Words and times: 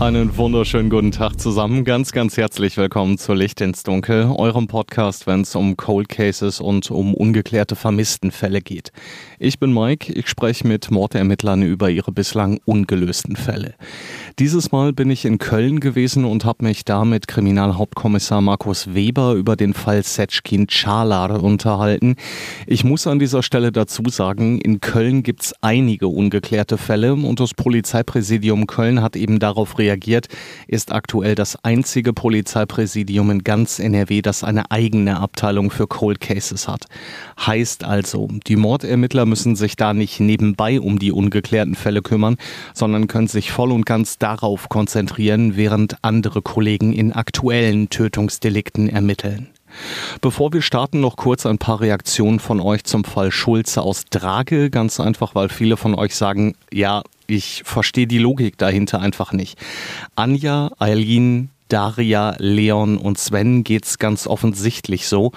Einen 0.00 0.36
wunderschönen 0.36 0.90
guten 0.90 1.10
Tag 1.10 1.40
zusammen. 1.40 1.82
Ganz, 1.84 2.12
ganz 2.12 2.36
herzlich 2.36 2.76
willkommen 2.76 3.18
zu 3.18 3.34
Licht 3.34 3.60
ins 3.60 3.82
Dunkel, 3.82 4.32
eurem 4.32 4.68
Podcast, 4.68 5.26
wenn 5.26 5.40
es 5.40 5.56
um 5.56 5.76
Cold 5.76 6.08
Cases 6.08 6.60
und 6.60 6.92
um 6.92 7.14
ungeklärte 7.14 7.74
Vermisstenfälle 7.74 8.60
geht. 8.60 8.92
Ich 9.40 9.58
bin 9.58 9.74
Mike, 9.74 10.12
ich 10.12 10.28
spreche 10.28 10.68
mit 10.68 10.92
Mordermittlern 10.92 11.62
über 11.62 11.90
ihre 11.90 12.12
bislang 12.12 12.60
ungelösten 12.64 13.34
Fälle. 13.34 13.74
Dieses 14.38 14.70
Mal 14.70 14.92
bin 14.92 15.10
ich 15.10 15.24
in 15.24 15.38
Köln 15.38 15.80
gewesen 15.80 16.24
und 16.24 16.44
habe 16.44 16.64
mich 16.64 16.84
da 16.84 17.04
mit 17.04 17.26
Kriminalhauptkommissar 17.26 18.40
Markus 18.40 18.94
Weber 18.94 19.32
über 19.32 19.56
den 19.56 19.74
Fall 19.74 20.04
Setschkin 20.04 20.68
Chalar 20.68 21.42
unterhalten. 21.42 22.14
Ich 22.68 22.84
muss 22.84 23.08
an 23.08 23.18
dieser 23.18 23.42
Stelle 23.42 23.72
dazu 23.72 24.04
sagen, 24.08 24.60
in 24.60 24.80
Köln 24.80 25.24
gibt's 25.24 25.54
einige 25.60 26.06
ungeklärte 26.06 26.78
Fälle 26.78 27.14
und 27.14 27.40
das 27.40 27.52
Polizeipräsidium 27.52 28.68
Köln 28.68 29.02
hat 29.02 29.16
eben 29.16 29.40
darauf 29.40 29.76
reagiert, 29.76 29.87
ist 30.66 30.92
aktuell 30.92 31.34
das 31.34 31.62
einzige 31.64 32.12
Polizeipräsidium 32.12 33.30
in 33.30 33.44
ganz 33.44 33.78
NRW, 33.78 34.22
das 34.22 34.44
eine 34.44 34.70
eigene 34.70 35.20
Abteilung 35.20 35.70
für 35.70 35.86
Cold 35.86 36.20
Cases 36.20 36.68
hat. 36.68 36.86
Heißt 37.40 37.84
also, 37.84 38.28
die 38.46 38.56
Mordermittler 38.56 39.26
müssen 39.26 39.56
sich 39.56 39.76
da 39.76 39.94
nicht 39.94 40.20
nebenbei 40.20 40.80
um 40.80 40.98
die 40.98 41.12
ungeklärten 41.12 41.74
Fälle 41.74 42.02
kümmern, 42.02 42.36
sondern 42.74 43.06
können 43.06 43.28
sich 43.28 43.50
voll 43.50 43.72
und 43.72 43.86
ganz 43.86 44.18
darauf 44.18 44.68
konzentrieren, 44.68 45.56
während 45.56 46.02
andere 46.02 46.42
Kollegen 46.42 46.92
in 46.92 47.12
aktuellen 47.12 47.88
Tötungsdelikten 47.88 48.88
ermitteln. 48.88 49.48
Bevor 50.20 50.52
wir 50.52 50.62
starten, 50.62 51.00
noch 51.00 51.16
kurz 51.16 51.46
ein 51.46 51.58
paar 51.58 51.80
Reaktionen 51.80 52.40
von 52.40 52.60
euch 52.60 52.84
zum 52.84 53.04
Fall 53.04 53.30
Schulze 53.30 53.82
aus 53.82 54.04
Drage. 54.10 54.70
Ganz 54.70 55.00
einfach, 55.00 55.34
weil 55.34 55.48
viele 55.48 55.76
von 55.76 55.94
euch 55.94 56.14
sagen, 56.14 56.54
ja, 56.72 57.02
ich 57.28 57.62
verstehe 57.64 58.06
die 58.06 58.18
Logik 58.18 58.58
dahinter 58.58 59.00
einfach 59.00 59.32
nicht. 59.32 59.58
Anja, 60.16 60.70
Eileen, 60.78 61.50
Daria, 61.68 62.34
Leon 62.38 62.96
und 62.96 63.18
Sven 63.18 63.62
geht's 63.62 63.98
ganz 63.98 64.26
offensichtlich 64.26 65.06
so. 65.06 65.32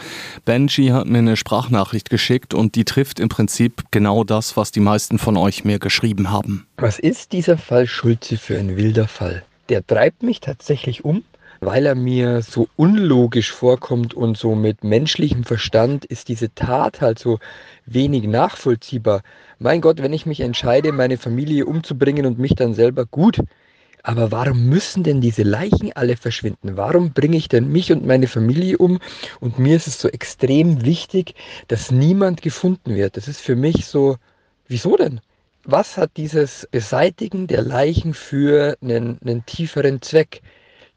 Benji 0.45 0.87
hat 0.87 1.07
mir 1.07 1.17
eine 1.17 1.35
Sprachnachricht 1.35 2.09
geschickt 2.09 2.53
und 2.53 2.75
die 2.75 2.85
trifft 2.85 3.19
im 3.19 3.27
Prinzip 3.27 3.83
genau 3.91 4.23
das, 4.23 4.55
was 4.55 4.71
die 4.71 4.79
meisten 4.79 5.19
von 5.19 5.35
euch 5.35 5.65
mir 5.65 5.77
geschrieben 5.77 6.31
haben. 6.31 6.65
Was 6.77 6.97
ist 6.97 7.33
dieser 7.33 7.57
Fall 7.57 7.85
Schulze 7.85 8.37
für 8.37 8.57
ein 8.57 8.77
wilder 8.77 9.09
Fall? 9.09 9.43
Der 9.67 9.85
treibt 9.85 10.23
mich 10.23 10.39
tatsächlich 10.39 11.03
um, 11.03 11.23
weil 11.61 11.85
er 11.85 11.93
mir 11.93 12.41
so 12.41 12.67
unlogisch 12.75 13.51
vorkommt 13.51 14.15
und 14.15 14.35
so 14.35 14.55
mit 14.55 14.83
menschlichem 14.83 15.43
Verstand 15.43 16.05
ist 16.05 16.27
diese 16.27 16.53
Tat 16.55 17.01
halt 17.01 17.19
so 17.19 17.37
wenig 17.85 18.23
nachvollziehbar. 18.23 19.21
Mein 19.59 19.79
Gott, 19.79 20.01
wenn 20.01 20.11
ich 20.11 20.25
mich 20.25 20.41
entscheide, 20.41 20.91
meine 20.91 21.17
Familie 21.17 21.67
umzubringen 21.67 22.25
und 22.25 22.39
mich 22.39 22.55
dann 22.55 22.73
selber 22.73 23.05
gut, 23.05 23.41
aber 24.01 24.31
warum 24.31 24.65
müssen 24.69 25.03
denn 25.03 25.21
diese 25.21 25.43
Leichen 25.43 25.93
alle 25.93 26.17
verschwinden? 26.17 26.77
Warum 26.77 27.13
bringe 27.13 27.37
ich 27.37 27.47
denn 27.47 27.71
mich 27.71 27.91
und 27.91 28.07
meine 28.07 28.27
Familie 28.27 28.79
um? 28.79 28.99
Und 29.39 29.59
mir 29.59 29.75
ist 29.75 29.85
es 29.85 30.01
so 30.01 30.07
extrem 30.07 30.83
wichtig, 30.83 31.35
dass 31.67 31.91
niemand 31.91 32.41
gefunden 32.41 32.95
wird. 32.95 33.17
Das 33.17 33.27
ist 33.27 33.41
für 33.41 33.55
mich 33.55 33.85
so, 33.85 34.17
wieso 34.67 34.97
denn? 34.97 35.21
Was 35.63 35.97
hat 35.97 36.17
dieses 36.17 36.67
Beseitigen 36.71 37.45
der 37.45 37.61
Leichen 37.61 38.15
für 38.15 38.75
einen, 38.81 39.19
einen 39.23 39.45
tieferen 39.45 40.01
Zweck? 40.01 40.41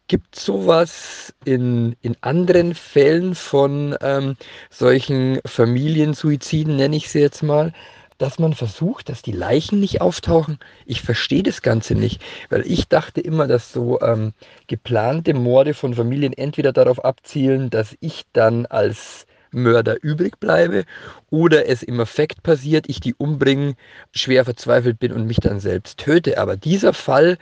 Gibt 0.06 0.36
es 0.36 0.44
sowas 0.44 1.34
in, 1.44 1.96
in 2.02 2.14
anderen 2.20 2.74
Fällen 2.74 3.34
von 3.34 3.96
ähm, 4.02 4.36
solchen 4.70 5.40
Familiensuiziden, 5.46 6.76
nenne 6.76 6.96
ich 6.96 7.10
sie 7.10 7.20
jetzt 7.20 7.42
mal? 7.42 7.72
dass 8.18 8.38
man 8.38 8.54
versucht, 8.54 9.08
dass 9.08 9.22
die 9.22 9.32
Leichen 9.32 9.80
nicht 9.80 10.00
auftauchen. 10.00 10.58
Ich 10.86 11.02
verstehe 11.02 11.42
das 11.42 11.62
Ganze 11.62 11.94
nicht, 11.94 12.22
weil 12.48 12.62
ich 12.64 12.88
dachte 12.88 13.20
immer, 13.20 13.48
dass 13.48 13.72
so 13.72 14.00
ähm, 14.00 14.32
geplante 14.68 15.34
Morde 15.34 15.74
von 15.74 15.94
Familien 15.94 16.32
entweder 16.32 16.72
darauf 16.72 17.04
abzielen, 17.04 17.70
dass 17.70 17.96
ich 18.00 18.22
dann 18.32 18.66
als 18.66 19.26
Mörder 19.50 19.96
übrig 20.02 20.38
bleibe 20.40 20.84
oder 21.30 21.68
es 21.68 21.82
im 21.82 22.00
Effekt 22.00 22.42
passiert, 22.42 22.88
ich 22.88 23.00
die 23.00 23.14
umbringe, 23.14 23.74
schwer 24.12 24.44
verzweifelt 24.44 24.98
bin 24.98 25.12
und 25.12 25.26
mich 25.26 25.38
dann 25.38 25.60
selbst 25.60 25.98
töte. 25.98 26.38
Aber 26.38 26.56
dieser 26.56 26.92
Fall, 26.92 27.36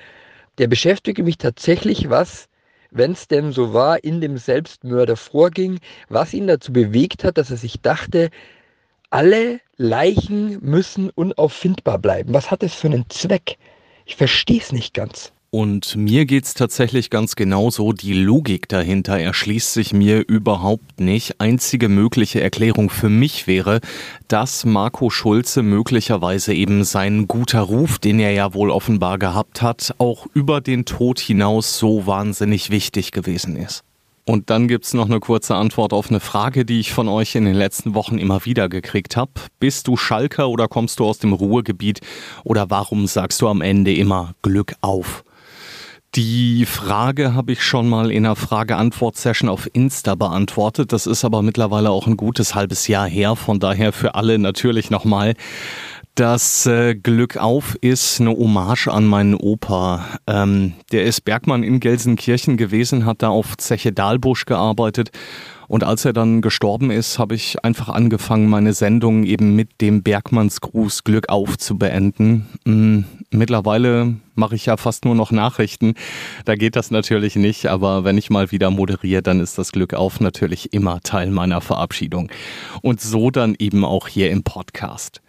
der 0.59 0.69
beschäftigt 0.69 1.19
mich 1.19 1.39
tatsächlich, 1.39 2.11
was, 2.11 2.49
wenn 2.93 3.13
es 3.13 3.27
denn 3.27 3.53
so 3.53 3.73
war, 3.73 4.05
in 4.05 4.21
dem 4.21 4.37
Selbstmörder 4.37 5.17
vorging, 5.17 5.81
was 6.09 6.35
ihn 6.35 6.47
dazu 6.47 6.73
bewegt 6.73 7.25
hat, 7.25 7.39
dass 7.39 7.51
er 7.51 7.57
sich 7.57 7.81
dachte, 7.81 8.31
alle 9.11 9.61
Leichen 9.77 10.59
müssen 10.63 11.11
unauffindbar 11.11 11.99
bleiben. 11.99 12.33
Was 12.33 12.51
hat 12.51 12.63
das 12.63 12.75
für 12.75 12.87
einen 12.87 13.09
Zweck? 13.09 13.57
Ich 14.07 14.17
verstehe 14.17 14.61
es 14.61 14.73
nicht 14.73 14.95
ganz. 14.95 15.33
Und 15.55 15.97
mir 15.97 16.25
geht's 16.25 16.55
tatsächlich 16.55 17.11
ganz 17.11 17.37
genauso. 17.37 17.93
Die 17.93 18.15
Logik 18.15 18.71
dahinter 18.71 19.19
erschließt 19.19 19.75
sich 19.75 19.93
mir 19.93 20.27
überhaupt 20.27 20.99
nicht. 20.99 21.43
Einzige 21.43 21.91
mögliche 21.91 22.41
Erklärung 22.41 22.89
für 22.89 23.11
mich 23.11 23.47
wäre, 23.47 23.81
dass 24.29 24.65
Marco 24.65 25.11
Schulze 25.11 25.62
möglicherweise 25.62 26.55
eben 26.55 26.85
sein 26.85 27.29
guter 27.29 27.61
Ruf, 27.61 27.99
den 27.99 28.19
er 28.19 28.33
ja 28.33 28.55
wohl 28.55 28.71
offenbar 28.71 29.19
gehabt 29.19 29.61
hat, 29.61 29.95
auch 29.99 30.27
über 30.33 30.62
den 30.62 30.87
Tod 30.87 31.21
hinaus 31.21 31.77
so 31.77 32.07
wahnsinnig 32.07 32.71
wichtig 32.71 33.12
gewesen 33.12 33.57
ist. 33.57 33.85
Und 34.25 34.49
dann 34.49 34.69
gibt's 34.69 34.95
noch 34.95 35.05
eine 35.05 35.21
kurze 35.21 35.55
Antwort 35.55 35.93
auf 35.93 36.09
eine 36.09 36.21
Frage, 36.21 36.65
die 36.65 36.81
ich 36.81 36.95
von 36.95 37.09
euch 37.09 37.35
in 37.35 37.45
den 37.45 37.57
letzten 37.57 37.93
Wochen 37.93 38.17
immer 38.17 38.47
wieder 38.47 38.71
gekriegt 38.71 39.19
habe. 39.19 39.33
Bist 39.61 39.87
du 39.87 39.99
Schalker 39.99 40.49
oder 40.49 40.67
kommst 40.67 40.99
du 40.99 41.05
aus 41.05 41.19
dem 41.19 41.35
Ruhrgebiet? 41.35 42.01
Oder 42.43 42.71
warum 42.71 43.07
sagst 43.07 43.43
du 43.43 43.49
am 43.49 43.61
Ende 43.61 43.93
immer 43.93 44.35
Glück 44.41 44.77
auf? 44.81 45.25
Die 46.15 46.67
Frage 46.67 47.33
habe 47.33 47.53
ich 47.53 47.62
schon 47.62 47.89
mal 47.89 48.11
in 48.11 48.27
einer 48.27 48.37
Frage-Antwort-Session 48.37 49.49
auf 49.49 49.67
Insta 49.73 50.15
beantwortet. 50.15 50.93
Das 50.93 51.06
ist 51.06 51.25
aber 51.25 51.41
mittlerweile 51.41 51.89
auch 51.89 52.06
ein 52.06 52.19
gutes 52.19 52.55
halbes 52.55 52.87
Jahr 52.87 53.09
her. 53.09 53.34
Von 53.34 53.61
daher 53.61 53.95
für 53.95 54.15
alle 54.15 54.39
natürlich 54.39 54.91
nochmal. 54.91 55.33
Das 56.15 56.67
äh, 56.67 56.95
Glück 56.95 57.39
auf 57.39 57.78
ist 57.81 58.21
eine 58.21 58.33
Hommage 58.33 58.89
an 58.89 59.06
meinen 59.06 59.34
Opa. 59.34 60.05
Ähm, 60.27 60.75
der 60.93 61.05
ist 61.05 61.23
Bergmann 61.23 61.62
in 61.62 61.81
Gelsenkirchen 61.81 62.59
gewesen, 62.59 63.06
hat 63.06 63.23
da 63.23 63.31
auf 63.31 63.56
Zeche 63.56 63.93
Dahlbusch 63.93 64.44
gearbeitet. 64.44 65.12
Und 65.69 65.84
als 65.84 66.05
er 66.05 66.12
dann 66.12 66.43
gestorben 66.43 66.91
ist, 66.91 67.19
habe 67.19 67.34
ich 67.34 67.65
einfach 67.65 67.89
angefangen, 67.89 68.49
meine 68.49 68.73
Sendung 68.73 69.25
eben 69.25 69.55
mit 69.56 69.81
dem 69.81 70.03
Bergmannsgruß 70.03 71.05
Glück 71.05 71.28
auf 71.28 71.59
zu 71.59 71.78
beenden. 71.78 72.47
Mhm. 72.65 73.05
Mittlerweile 73.31 74.17
mache 74.34 74.55
ich 74.55 74.67
ja 74.67 74.77
fast 74.77 75.05
nur 75.05 75.15
noch 75.15 75.31
Nachrichten. 75.31 75.95
Da 76.45 76.55
geht 76.55 76.77
das 76.77 76.91
natürlich 76.91 77.37
nicht, 77.37 77.67
aber 77.67 78.05
wenn 78.05 78.19
ich 78.19 78.28
mal 78.28 78.50
wieder 78.50 78.71
moderiere, 78.71 79.23
dann 79.23 79.41
ist 79.41 79.56
das 79.56 79.73
Glück 79.73 79.95
auf 79.95 80.21
natürlich 80.21 80.73
immer 80.75 81.00
Teil 81.00 81.31
meiner 81.31 81.61
Verabschiedung. 81.61 82.31
Und 82.83 83.00
so 83.00 83.31
dann 83.31 83.55
eben 83.59 83.84
auch 83.84 84.09
hier 84.09 84.31
im 84.31 84.43
Podcast. 84.43 85.23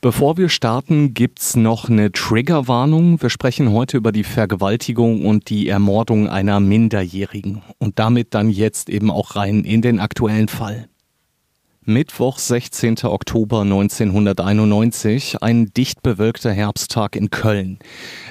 Bevor 0.00 0.36
wir 0.36 0.48
starten, 0.48 1.14
gibt's 1.14 1.56
noch 1.56 1.88
eine 1.88 2.12
Triggerwarnung. 2.12 3.20
Wir 3.22 3.30
sprechen 3.30 3.72
heute 3.72 3.96
über 3.96 4.12
die 4.12 4.24
Vergewaltigung 4.24 5.24
und 5.24 5.48
die 5.48 5.68
Ermordung 5.68 6.28
einer 6.28 6.60
Minderjährigen 6.60 7.62
und 7.78 7.98
damit 7.98 8.34
dann 8.34 8.50
jetzt 8.50 8.90
eben 8.90 9.10
auch 9.10 9.36
rein 9.36 9.64
in 9.64 9.82
den 9.82 9.98
aktuellen 10.00 10.48
Fall. 10.48 10.88
Mittwoch, 11.88 12.40
16. 12.40 13.04
Oktober 13.04 13.60
1991, 13.60 15.40
ein 15.40 15.66
dicht 15.66 16.02
bewölkter 16.02 16.50
Herbsttag 16.50 17.14
in 17.14 17.30
Köln. 17.30 17.78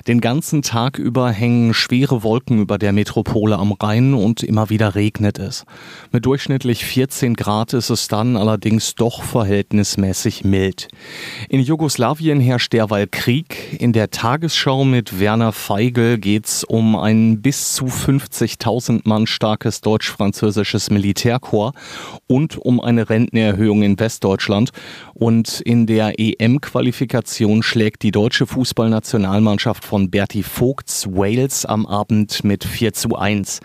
Den 0.10 0.20
ganzen 0.20 0.62
Tag 0.62 1.00
über 1.00 1.32
hängen 1.32 1.74
schwere 1.74 2.22
Wolken 2.22 2.60
über 2.60 2.78
der 2.78 2.92
Metropole 2.92 3.58
am 3.58 3.72
Rhein 3.72 4.14
und 4.14 4.44
immer 4.44 4.70
wieder 4.70 4.96
regnet 4.96 5.40
es. 5.40 5.64
Mit 6.12 6.26
durchschnittlich 6.26 6.84
14 6.84 7.36
Grad 7.36 7.72
ist 7.72 7.90
es 7.90 8.10
dann 8.10 8.36
allerdings 8.36 8.96
doch 8.96 9.24
verhältnismäßig 9.24 10.44
mild. 10.44 10.90
In 11.48 11.62
Jugoslawien 11.62 12.42
herrscht 12.42 12.74
derweil 12.74 13.08
Krieg. 13.08 13.78
In 13.80 13.94
der 13.94 14.12
Tagesschau 14.12 14.84
mit 14.84 15.18
Werner 15.22 15.54
Feigl 15.54 16.18
geht's 16.18 16.66
um 16.66 16.98
ein 16.98 17.42
bis 17.42 17.72
zu 17.72 17.86
50.000 17.86 19.04
Mann 19.06 19.28
starkes 19.28 19.80
deutsch-französisches 19.80 20.90
Militärkorps 20.90 21.80
und 22.28 22.58
um 22.58 22.82
eine 22.82 23.10
Rentner 23.10 23.45
Erhöhung 23.46 23.84
in 23.84 24.00
Westdeutschland. 24.00 24.72
Und 25.14 25.62
in 25.62 25.88
der 25.88 26.20
EM-Qualifikation 26.20 27.64
schlägt 27.64 28.04
die 28.04 28.12
deutsche 28.12 28.46
Fußballnationalmannschaft 28.48 29.86
von 29.86 30.10
Berti 30.10 30.44
Vogts 30.44 31.08
Wales 31.08 31.66
am 31.66 31.86
Abend 31.86 32.44
mit 32.44 32.64
4 32.64 32.94
zu 32.94 33.16
1. 33.16 33.62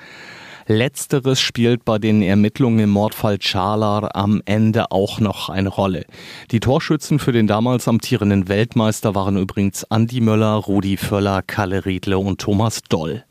Letzteres 0.71 1.41
spielt 1.41 1.85
bei 1.85 1.99
den 1.99 2.23
Ermittlungen 2.23 2.79
im 2.79 2.91
Mordfall 2.91 3.39
Chalar 3.41 4.15
am 4.15 4.41
Ende 4.45 4.93
auch 4.93 5.19
noch 5.19 5.49
eine 5.49 5.69
Rolle. 5.69 6.05
Die 6.53 6.61
Torschützen 6.61 7.19
für 7.19 7.33
den 7.33 7.49
damals 7.49 7.89
amtierenden 7.89 8.47
Weltmeister 8.47 9.17
waren 9.17 9.37
übrigens 9.37 9.83
Andi 9.91 10.21
Möller, 10.21 10.55
Rudi 10.55 10.97
Völler, 10.97 11.43
Kalle 11.43 11.87
Riedle 11.87 12.19
und 12.19 12.41
Thomas 12.41 12.83
Doll. 12.89 13.25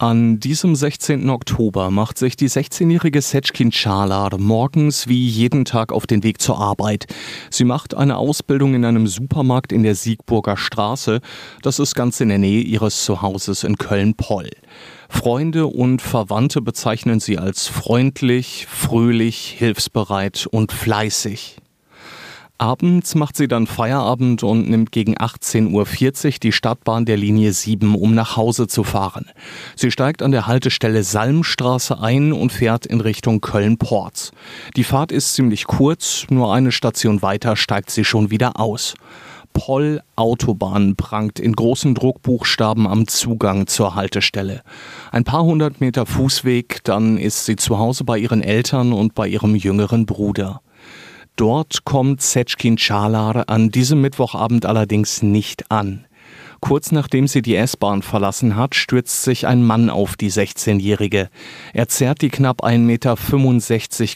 An 0.00 0.40
diesem 0.40 0.74
16. 0.74 1.28
Oktober 1.28 1.90
macht 1.90 2.16
sich 2.16 2.34
die 2.34 2.48
16-jährige 2.48 3.20
Setschkin 3.20 3.70
Chalar 3.70 4.38
morgens 4.38 5.08
wie 5.08 5.28
jeden 5.28 5.66
Tag 5.66 5.92
auf 5.92 6.06
den 6.06 6.22
Weg 6.22 6.40
zur 6.40 6.58
Arbeit. 6.58 7.04
Sie 7.50 7.64
macht 7.64 7.94
eine 7.94 8.16
Ausbildung 8.16 8.72
in 8.72 8.86
einem 8.86 9.06
Supermarkt 9.06 9.72
in 9.72 9.82
der 9.82 9.94
Siegburger 9.94 10.56
Straße. 10.56 11.20
Das 11.60 11.78
ist 11.78 11.94
ganz 11.94 12.18
in 12.22 12.30
der 12.30 12.38
Nähe 12.38 12.62
ihres 12.62 13.04
Zuhauses 13.04 13.62
in 13.62 13.76
Köln-Poll. 13.76 14.48
Freunde 15.10 15.66
und 15.66 16.00
Verwandte 16.00 16.62
bezeichnen 16.62 17.20
sie 17.20 17.36
als 17.36 17.66
freundlich, 17.66 18.66
fröhlich, 18.70 19.54
hilfsbereit 19.58 20.46
und 20.50 20.72
fleißig. 20.72 21.59
Abends 22.60 23.14
macht 23.14 23.38
sie 23.38 23.48
dann 23.48 23.66
Feierabend 23.66 24.42
und 24.42 24.68
nimmt 24.68 24.92
gegen 24.92 25.16
18.40 25.16 26.26
Uhr 26.26 26.32
die 26.42 26.52
Stadtbahn 26.52 27.06
der 27.06 27.16
Linie 27.16 27.54
7, 27.54 27.94
um 27.94 28.14
nach 28.14 28.36
Hause 28.36 28.68
zu 28.68 28.84
fahren. 28.84 29.30
Sie 29.76 29.90
steigt 29.90 30.22
an 30.22 30.30
der 30.30 30.46
Haltestelle 30.46 31.02
Salmstraße 31.02 31.98
ein 31.98 32.34
und 32.34 32.52
fährt 32.52 32.84
in 32.84 33.00
Richtung 33.00 33.40
Köln-Ports. 33.40 34.32
Die 34.76 34.84
Fahrt 34.84 35.10
ist 35.10 35.32
ziemlich 35.32 35.64
kurz, 35.64 36.26
nur 36.28 36.52
eine 36.52 36.70
Station 36.70 37.22
weiter 37.22 37.56
steigt 37.56 37.88
sie 37.88 38.04
schon 38.04 38.30
wieder 38.30 38.60
aus. 38.60 38.92
Poll 39.54 40.02
Autobahn 40.14 40.96
prangt 40.96 41.40
in 41.40 41.54
großen 41.54 41.94
Druckbuchstaben 41.94 42.86
am 42.86 43.08
Zugang 43.08 43.68
zur 43.68 43.94
Haltestelle. 43.94 44.60
Ein 45.12 45.24
paar 45.24 45.44
hundert 45.44 45.80
Meter 45.80 46.04
Fußweg, 46.04 46.84
dann 46.84 47.16
ist 47.16 47.46
sie 47.46 47.56
zu 47.56 47.78
Hause 47.78 48.04
bei 48.04 48.18
ihren 48.18 48.42
Eltern 48.42 48.92
und 48.92 49.14
bei 49.14 49.26
ihrem 49.26 49.56
jüngeren 49.56 50.04
Bruder. 50.04 50.60
Dort 51.40 51.86
kommt 51.86 52.20
Setschkin 52.20 52.76
Chalar 52.76 53.48
an 53.48 53.70
diesem 53.70 54.02
Mittwochabend 54.02 54.66
allerdings 54.66 55.22
nicht 55.22 55.70
an. 55.70 56.04
Kurz 56.60 56.92
nachdem 56.92 57.26
sie 57.26 57.40
die 57.42 57.56
S-Bahn 57.56 58.02
verlassen 58.02 58.54
hat, 58.54 58.74
stürzt 58.74 59.22
sich 59.22 59.46
ein 59.46 59.64
Mann 59.64 59.88
auf 59.88 60.16
die 60.16 60.30
16-Jährige. 60.30 61.30
Er 61.72 61.88
zerrt 61.88 62.20
die 62.20 62.28
knapp 62.28 62.62
1,65 62.62 62.78
Meter 62.78 63.16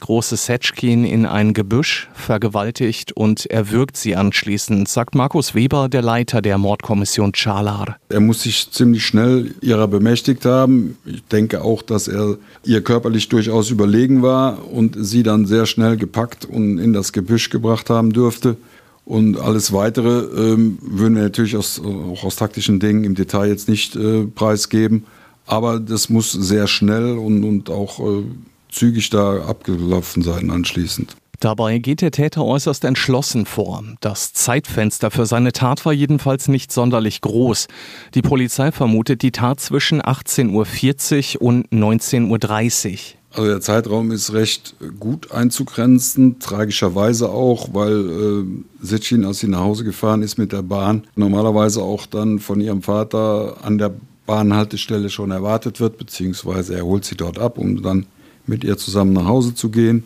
große 0.00 0.36
Setschkin 0.36 1.04
in 1.04 1.24
ein 1.24 1.54
Gebüsch, 1.54 2.08
vergewaltigt 2.12 3.12
und 3.12 3.46
erwürgt 3.46 3.96
sie 3.96 4.14
anschließend, 4.14 4.88
sagt 4.88 5.14
Markus 5.14 5.54
Weber, 5.54 5.88
der 5.88 6.02
Leiter 6.02 6.42
der 6.42 6.58
Mordkommission 6.58 7.32
Chalar. 7.32 7.96
Er 8.10 8.20
muss 8.20 8.42
sich 8.42 8.70
ziemlich 8.70 9.06
schnell 9.06 9.54
ihrer 9.62 9.88
bemächtigt 9.88 10.44
haben. 10.44 10.98
Ich 11.06 11.24
denke 11.24 11.62
auch, 11.62 11.82
dass 11.82 12.08
er 12.08 12.36
ihr 12.64 12.84
körperlich 12.84 13.28
durchaus 13.30 13.70
überlegen 13.70 14.22
war 14.22 14.70
und 14.70 14.96
sie 14.98 15.22
dann 15.22 15.46
sehr 15.46 15.66
schnell 15.66 15.96
gepackt 15.96 16.44
und 16.44 16.78
in 16.78 16.92
das 16.92 17.12
Gebüsch 17.12 17.48
gebracht 17.48 17.88
haben 17.88 18.12
dürfte. 18.12 18.56
Und 19.04 19.38
alles 19.38 19.72
Weitere 19.72 20.20
ähm, 20.34 20.78
würden 20.80 21.16
wir 21.16 21.24
natürlich 21.24 21.56
aus, 21.56 21.80
auch 21.80 22.24
aus 22.24 22.36
taktischen 22.36 22.80
Dingen 22.80 23.04
im 23.04 23.14
Detail 23.14 23.48
jetzt 23.48 23.68
nicht 23.68 23.96
äh, 23.96 24.24
preisgeben. 24.24 25.04
Aber 25.46 25.78
das 25.78 26.08
muss 26.08 26.32
sehr 26.32 26.66
schnell 26.66 27.18
und, 27.18 27.44
und 27.44 27.68
auch 27.68 28.00
äh, 28.00 28.24
zügig 28.70 29.10
da 29.10 29.44
abgelaufen 29.44 30.22
sein 30.22 30.50
anschließend. 30.50 31.16
Dabei 31.40 31.78
geht 31.78 32.00
der 32.00 32.10
Täter 32.10 32.42
äußerst 32.42 32.84
entschlossen 32.84 33.44
vor. 33.44 33.84
Das 34.00 34.32
Zeitfenster 34.32 35.10
für 35.10 35.26
seine 35.26 35.52
Tat 35.52 35.84
war 35.84 35.92
jedenfalls 35.92 36.48
nicht 36.48 36.72
sonderlich 36.72 37.20
groß. 37.20 37.66
Die 38.14 38.22
Polizei 38.22 38.72
vermutet 38.72 39.20
die 39.20 39.32
Tat 39.32 39.60
zwischen 39.60 40.00
18.40 40.00 41.36
Uhr 41.36 41.42
und 41.42 41.68
19.30 41.68 42.92
Uhr. 42.92 42.98
Also 43.34 43.48
der 43.48 43.60
Zeitraum 43.60 44.12
ist 44.12 44.32
recht 44.32 44.76
gut 45.00 45.32
einzugrenzen, 45.32 46.38
tragischerweise 46.38 47.30
auch, 47.30 47.70
weil 47.72 48.08
äh, 48.08 48.44
Sitchin, 48.80 49.24
als 49.24 49.40
sie 49.40 49.48
nach 49.48 49.60
Hause 49.60 49.82
gefahren 49.82 50.22
ist 50.22 50.38
mit 50.38 50.52
der 50.52 50.62
Bahn, 50.62 51.02
normalerweise 51.16 51.82
auch 51.82 52.06
dann 52.06 52.38
von 52.38 52.60
ihrem 52.60 52.82
Vater 52.82 53.56
an 53.62 53.78
der 53.78 53.92
Bahnhaltestelle 54.26 55.10
schon 55.10 55.32
erwartet 55.32 55.80
wird, 55.80 55.98
beziehungsweise 55.98 56.76
er 56.76 56.84
holt 56.84 57.04
sie 57.04 57.16
dort 57.16 57.40
ab, 57.40 57.58
um 57.58 57.82
dann 57.82 58.06
mit 58.46 58.62
ihr 58.62 58.76
zusammen 58.76 59.12
nach 59.12 59.26
Hause 59.26 59.54
zu 59.54 59.68
gehen. 59.68 60.04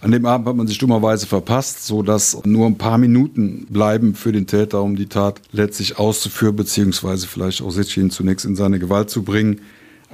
An 0.00 0.10
dem 0.10 0.26
Abend 0.26 0.46
hat 0.48 0.56
man 0.56 0.66
sich 0.66 0.78
dummerweise 0.78 1.26
verpasst, 1.26 1.86
sodass 1.86 2.44
nur 2.44 2.66
ein 2.66 2.76
paar 2.76 2.98
Minuten 2.98 3.66
bleiben 3.70 4.14
für 4.14 4.32
den 4.32 4.46
Täter, 4.46 4.82
um 4.82 4.96
die 4.96 5.06
Tat 5.06 5.40
letztlich 5.52 5.98
auszuführen, 5.98 6.56
beziehungsweise 6.56 7.26
vielleicht 7.28 7.62
auch 7.62 7.70
Sitchin 7.70 8.10
zunächst 8.10 8.44
in 8.44 8.56
seine 8.56 8.80
Gewalt 8.80 9.10
zu 9.10 9.22
bringen. 9.22 9.60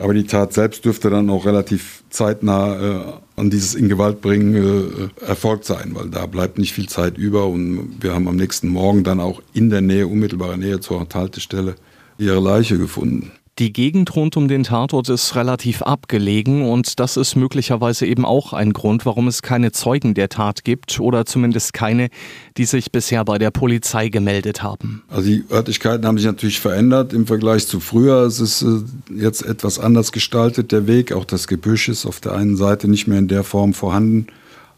Aber 0.01 0.15
die 0.15 0.25
Tat 0.25 0.55
selbst 0.55 0.87
dürfte 0.87 1.11
dann 1.11 1.29
auch 1.29 1.45
relativ 1.45 2.03
zeitnah 2.09 2.81
äh, 2.81 3.13
an 3.37 3.51
dieses 3.51 3.75
Ingewaltbringen 3.75 5.11
äh, 5.21 5.25
erfolgt 5.25 5.67
sein, 5.67 5.91
weil 5.93 6.09
da 6.09 6.25
bleibt 6.25 6.59
nicht 6.59 6.73
viel 6.73 6.89
Zeit 6.89 7.19
über 7.19 7.47
und 7.47 7.99
wir 8.01 8.15
haben 8.15 8.27
am 8.27 8.37
nächsten 8.37 8.69
Morgen 8.69 9.05
dann 9.05 9.21
auch 9.21 9.43
in 9.53 9.69
der 9.69 9.83
Nähe, 9.83 10.07
unmittelbarer 10.07 10.57
Nähe 10.57 10.81
zur 10.81 11.07
Haltestelle, 11.13 11.75
ihre 12.17 12.41
Leiche 12.41 12.79
gefunden. 12.79 13.31
Die 13.61 13.75
Gegend 13.75 14.17
rund 14.17 14.39
um 14.39 14.49
den 14.49 14.63
Tatort 14.63 15.11
ist 15.11 15.37
relativ 15.37 15.83
abgelegen 15.83 16.63
und 16.67 16.99
das 16.99 17.19
ist 17.19 17.37
möglicherweise 17.37 18.07
eben 18.07 18.25
auch 18.25 18.55
ein 18.55 18.73
Grund, 18.73 19.05
warum 19.05 19.29
es 19.29 19.43
keine 19.43 19.71
Zeugen 19.71 20.15
der 20.15 20.31
Tat 20.31 20.65
gibt 20.65 20.99
oder 20.99 21.27
zumindest 21.27 21.75
keine, 21.75 22.09
die 22.57 22.65
sich 22.65 22.91
bisher 22.91 23.23
bei 23.27 23.37
der 23.37 23.51
Polizei 23.51 24.09
gemeldet 24.09 24.63
haben. 24.63 25.03
Also 25.09 25.29
die 25.29 25.45
Örtlichkeiten 25.51 26.07
haben 26.07 26.17
sich 26.17 26.27
natürlich 26.27 26.59
verändert 26.59 27.13
im 27.13 27.27
Vergleich 27.27 27.67
zu 27.67 27.81
früher. 27.81 28.23
Es 28.23 28.41
ist 28.41 28.63
äh, 28.63 28.81
jetzt 29.15 29.45
etwas 29.45 29.79
anders 29.79 30.11
gestaltet, 30.11 30.73
der 30.73 30.87
Weg. 30.87 31.13
Auch 31.13 31.27
das 31.27 31.47
Gebüsch 31.47 31.91
ist 31.91 32.07
auf 32.07 32.19
der 32.21 32.33
einen 32.33 32.57
Seite 32.57 32.89
nicht 32.89 33.09
mehr 33.09 33.19
in 33.19 33.29
der 33.29 33.45
Form 33.45 33.75
vorhanden. 33.75 34.29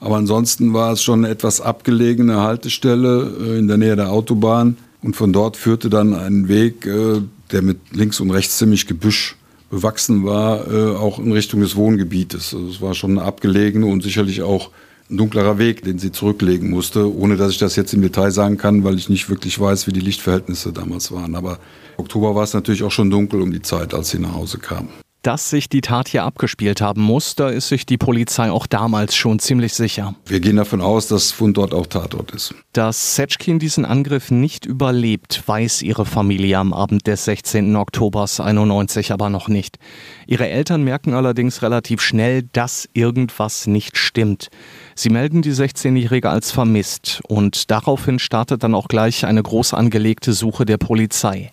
Aber 0.01 0.17
ansonsten 0.17 0.75
war 0.75 0.91
es 0.91 1.05
schon 1.05 1.25
eine 1.25 1.33
etwas 1.33 1.61
abgelegene 1.61 2.41
Haltestelle 2.41 3.31
äh, 3.41 3.59
in 3.61 3.69
der 3.69 3.77
Nähe 3.77 3.95
der 3.95 4.11
Autobahn. 4.11 4.77
Und 5.03 5.15
von 5.15 5.33
dort 5.33 5.57
führte 5.57 5.89
dann 5.89 6.15
ein 6.15 6.49
Weg, 6.49 6.85
äh, 6.85 7.21
der 7.53 7.63
mit 7.63 7.79
links 7.93 8.21
und 8.21 8.31
rechts 8.31 8.59
ziemlich 8.59 8.87
Gebüsch 8.87 9.37
bewachsen 9.71 10.25
war, 10.25 10.71
äh, 10.71 10.97
auch 10.97 11.19
in 11.19 11.33
Richtung 11.33 11.61
des 11.61 11.77
Wohngebietes. 11.77 12.55
Also 12.55 12.69
es 12.69 12.81
war 12.81 12.95
schon 12.95 13.13
eine 13.13 13.23
abgelegene 13.23 13.87
und 13.87 14.03
sicherlich 14.03 14.43
auch 14.43 14.71
ein 15.11 15.17
dunklerer 15.17 15.59
Weg, 15.59 15.83
den 15.83 15.99
sie 15.99 16.13
zurücklegen 16.13 16.71
musste, 16.71 17.15
ohne 17.15 17.37
dass 17.37 17.53
ich 17.53 17.59
das 17.59 17.77
jetzt 17.77 17.93
im 17.95 18.03
Detail 18.03 18.31
sagen 18.31 18.57
kann, 18.57 18.85
weil 18.85 18.97
ich 18.97 19.09
nicht 19.09 19.29
wirklich 19.29 19.59
weiß, 19.59 19.87
wie 19.87 19.93
die 19.93 20.01
Lichtverhältnisse 20.01 20.73
damals 20.73 21.13
waren. 21.13 21.35
Aber 21.35 21.59
Oktober 21.97 22.35
war 22.35 22.45
es 22.45 22.55
natürlich 22.55 22.83
auch 22.83 22.91
schon 22.91 23.11
dunkel 23.11 23.41
um 23.41 23.53
die 23.53 23.63
Zeit, 23.63 23.95
als 23.95 24.11
sie 24.11 24.19
nach 24.19 24.35
Hause 24.35 24.59
kam 24.59 24.89
dass 25.23 25.51
sich 25.51 25.69
die 25.69 25.81
Tat 25.81 26.09
hier 26.09 26.25
abgespielt 26.25 26.81
haben 26.81 27.01
muss, 27.01 27.37
da 27.37 27.49
ist 27.49 27.69
sich 27.69 27.87
die 27.87 27.97
Polizei 27.97 28.51
auch 28.51 28.67
damals 28.67 29.15
schon 29.15 29.39
ziemlich 29.39 29.75
sicher. 29.75 30.15
Wir 30.27 30.41
gehen 30.41 30.57
davon 30.57 30.81
aus, 30.81 31.07
dass 31.09 31.31
Fundort 31.31 31.73
auch 31.73 31.87
Tatort 31.87 32.33
ist. 32.33 32.55
Dass 32.73 33.17
Setschkin 33.17 33.59
diesen 33.59 33.85
Angriff 33.85 34.31
nicht 34.31 34.67
überlebt, 34.67 35.43
weiß 35.47 35.83
ihre 35.83 36.05
Familie 36.05 36.59
am 36.59 36.73
Abend 36.73 37.07
des 37.07 37.25
16. 37.25 37.77
Oktobers 37.77 38.41
91 38.41 39.13
aber 39.13 39.31
noch 39.31 39.49
nicht. 39.49 39.79
Ihre 40.27 40.49
Eltern 40.49 40.83
merken 40.83 41.15
allerdings 41.15 41.63
relativ 41.63 42.01
schnell, 42.01 42.43
dass 42.53 42.89
irgendwas 42.93 43.67
nicht 43.67 43.97
stimmt. 43.97 44.51
Sie 44.95 45.11
melden 45.11 45.43
die 45.43 45.53
16-Jährige 45.53 46.31
als 46.31 46.51
vermisst 46.51 47.21
und 47.29 47.71
daraufhin 47.71 48.19
startet 48.19 48.63
dann 48.63 48.75
auch 48.75 48.89
gleich 48.89 49.25
eine 49.25 49.43
groß 49.43 49.75
angelegte 49.75 50.33
Suche 50.33 50.65
der 50.65 50.79
Polizei. 50.79 51.53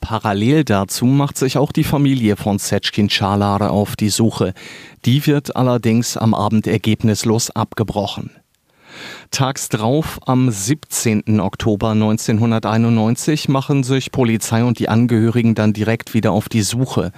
Parallel 0.00 0.64
dazu 0.64 1.06
macht 1.06 1.36
sich 1.36 1.58
auch 1.58 1.72
die 1.72 1.84
Familie 1.84 2.36
von 2.36 2.58
Setschkin 2.58 3.08
Chalar 3.08 3.70
auf 3.70 3.96
die 3.96 4.10
Suche. 4.10 4.54
Die 5.04 5.26
wird 5.26 5.56
allerdings 5.56 6.16
am 6.16 6.34
Abend 6.34 6.66
ergebnislos 6.66 7.50
abgebrochen. 7.50 8.30
Tags 9.30 9.68
drauf, 9.68 10.18
am 10.26 10.50
17. 10.50 11.40
Oktober 11.40 11.90
1991, 11.90 13.48
machen 13.48 13.84
sich 13.84 14.12
Polizei 14.12 14.64
und 14.64 14.78
die 14.78 14.88
Angehörigen 14.88 15.54
dann 15.54 15.72
direkt 15.72 16.14
wieder 16.14 16.32
auf 16.32 16.48
die 16.48 16.62
Suche. 16.62 17.12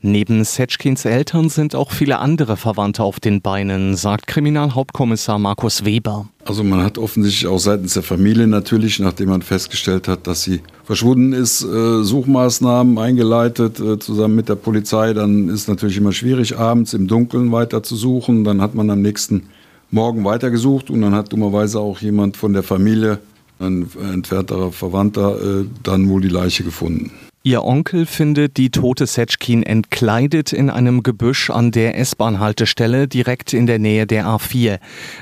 Neben 0.00 0.44
Setschkins 0.44 1.04
Eltern 1.04 1.48
sind 1.48 1.74
auch 1.74 1.90
viele 1.90 2.18
andere 2.18 2.56
Verwandte 2.56 3.02
auf 3.02 3.18
den 3.18 3.42
Beinen, 3.42 3.96
sagt 3.96 4.26
Kriminalhauptkommissar 4.26 5.38
Markus 5.38 5.84
Weber. 5.84 6.28
Also 6.44 6.62
man 6.62 6.84
hat 6.84 6.96
offensichtlich 6.96 7.48
auch 7.48 7.58
seitens 7.58 7.94
der 7.94 8.04
Familie 8.04 8.46
natürlich, 8.46 9.00
nachdem 9.00 9.30
man 9.30 9.42
festgestellt 9.42 10.06
hat, 10.06 10.28
dass 10.28 10.44
sie 10.44 10.60
verschwunden 10.84 11.32
ist, 11.32 11.64
äh, 11.64 12.04
Suchmaßnahmen 12.04 12.98
eingeleitet 12.98 13.80
äh, 13.80 13.98
zusammen 13.98 14.36
mit 14.36 14.48
der 14.48 14.54
Polizei. 14.54 15.12
Dann 15.12 15.48
ist 15.48 15.68
natürlich 15.68 15.96
immer 15.96 16.12
schwierig, 16.12 16.56
abends 16.56 16.94
im 16.94 17.08
Dunkeln 17.08 17.50
weiter 17.50 17.82
zu 17.82 17.96
suchen. 17.96 18.44
Dann 18.44 18.60
hat 18.60 18.76
man 18.76 18.90
am 18.90 19.02
nächsten 19.02 19.48
Morgen 19.90 20.24
weitergesucht 20.24 20.90
und 20.90 21.00
dann 21.02 21.14
hat 21.14 21.32
dummerweise 21.32 21.80
auch 21.80 22.00
jemand 22.00 22.36
von 22.36 22.52
der 22.52 22.62
Familie, 22.62 23.18
ein 23.58 23.88
entfernterer 24.12 24.72
Verwandter, 24.72 25.60
äh, 25.60 25.64
dann 25.82 26.08
wohl 26.08 26.20
die 26.20 26.28
Leiche 26.28 26.64
gefunden. 26.64 27.10
Ihr 27.46 27.62
Onkel 27.62 28.06
findet 28.06 28.56
die 28.56 28.70
tote 28.70 29.06
Setschkin 29.06 29.62
entkleidet 29.62 30.52
in 30.52 30.68
einem 30.68 31.04
Gebüsch 31.04 31.48
an 31.48 31.70
der 31.70 31.96
S-Bahn-Haltestelle 31.96 33.06
direkt 33.06 33.52
in 33.52 33.66
der 33.66 33.78
Nähe 33.78 34.04
der 34.04 34.26
A4. 34.26 34.80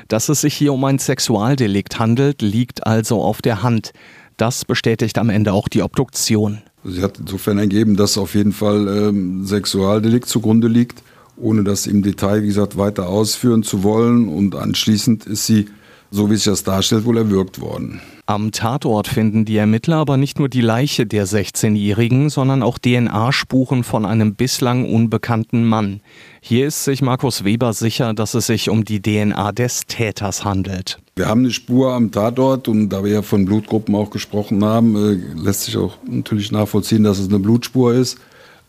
Dass 0.09 0.31
es 0.31 0.41
sich 0.41 0.55
hier 0.55 0.73
um 0.73 0.83
ein 0.85 0.99
Sexualdelikt 0.99 1.99
handelt, 1.99 2.41
liegt 2.41 2.87
also 2.87 3.21
auf 3.21 3.43
der 3.43 3.63
Hand. 3.63 3.93
Das 4.39 4.65
bestätigt 4.65 5.19
am 5.19 5.29
Ende 5.29 5.53
auch 5.53 5.69
die 5.69 5.83
Obduktion. 5.83 6.63
Sie 6.83 7.03
hat 7.03 7.19
insofern 7.19 7.59
ergeben, 7.59 7.95
dass 7.95 8.17
auf 8.17 8.35
jeden 8.35 8.53
Fall 8.53 8.89
ähm, 8.89 9.45
Sexualdelikt 9.45 10.27
zugrunde 10.27 10.69
liegt 10.69 11.03
ohne 11.37 11.65
das 11.65 11.87
im 11.87 12.03
Detail, 12.03 12.43
wie 12.43 12.49
gesagt, 12.49 12.77
weiter 12.77 13.09
ausführen 13.09 13.63
zu 13.63 13.83
wollen. 13.83 14.29
Und 14.29 14.55
anschließend 14.55 15.27
ist 15.27 15.47
sie, 15.47 15.67
so 16.11 16.31
wie 16.31 16.37
sich 16.37 16.45
das 16.45 16.65
darstellt, 16.65 17.05
wohl 17.05 17.19
erwürgt 17.19 17.61
worden. 17.61 18.01
Am 18.27 18.53
Tatort 18.53 19.07
finden 19.07 19.45
die 19.45 19.59
Ermittler 19.59 19.97
aber 19.97 20.17
nicht 20.17 20.39
nur 20.39 20.49
die 20.49 20.63
Leiche 20.63 21.05
der 21.05 21.27
16-Jährigen, 21.27 22.31
sondern 22.31 22.63
auch 22.63 22.79
DNA-Spuren 22.79 23.85
von 23.85 24.07
einem 24.07 24.35
bislang 24.35 24.91
unbekannten 24.91 25.67
Mann. 25.67 26.01
Hier 26.41 26.67
ist 26.69 26.85
sich 26.85 27.03
Markus 27.03 27.45
Weber 27.45 27.75
sicher, 27.75 28.15
dass 28.15 28.33
es 28.33 28.47
sich 28.47 28.71
um 28.71 28.87
die 28.87 29.03
DNA 29.03 29.53
des 29.53 29.83
Täters 29.87 30.43
handelt. 30.43 31.01
Wir 31.17 31.29
haben 31.29 31.41
eine 31.41 31.51
Spur 31.51 31.93
am 31.93 32.13
Tatort 32.13 32.67
und 32.67 32.89
da 32.89 33.05
wir 33.05 33.13
ja 33.13 33.23
von 33.23 33.45
Blutgruppen 33.45 33.95
auch 33.95 34.09
gesprochen 34.09 34.65
haben, 34.65 34.97
äh, 34.97 35.39
lässt 35.39 35.65
sich 35.65 35.77
auch 35.77 35.99
natürlich 36.07 36.51
nachvollziehen, 36.51 37.05
dass 37.05 37.19
es 37.19 37.29
eine 37.29 37.41
Blutspur 37.41 37.93
ist. 37.93 38.19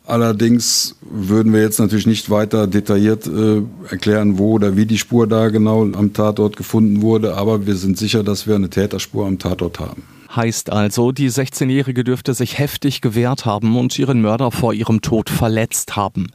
Allerdings 0.07 0.95
würden 1.01 1.51
wir 1.51 1.61
jetzt 1.61 1.79
natürlich 1.79 2.05
nicht 2.05 2.29
weiter 2.29 2.67
detailliert 2.67 3.25
äh, 3.25 3.61
erklären, 3.89 4.37
wo 4.37 4.53
oder 4.53 4.77
wie 4.77 4.85
die 4.85 4.99
Spur 4.99 5.25
da 5.27 5.49
genau 5.49 5.81
am 5.81 6.13
Tatort 6.13 6.57
gefunden 6.57 7.01
wurde, 7.01 7.35
aber 7.35 7.65
wir 7.65 7.75
sind 7.75 7.97
sicher, 7.97 8.23
dass 8.23 8.45
wir 8.45 8.55
eine 8.55 8.69
Täterspur 8.69 9.25
am 9.25 9.39
Tatort 9.39 9.79
haben. 9.79 10.03
Heißt 10.35 10.69
also, 10.69 11.13
die 11.13 11.29
16-Jährige 11.29 12.03
dürfte 12.03 12.33
sich 12.33 12.59
heftig 12.59 12.99
gewehrt 12.99 13.45
haben 13.45 13.77
und 13.77 13.97
ihren 13.97 14.21
Mörder 14.21 14.51
vor 14.51 14.73
ihrem 14.73 15.01
Tod 15.01 15.29
verletzt 15.29 15.95
haben. 15.95 16.27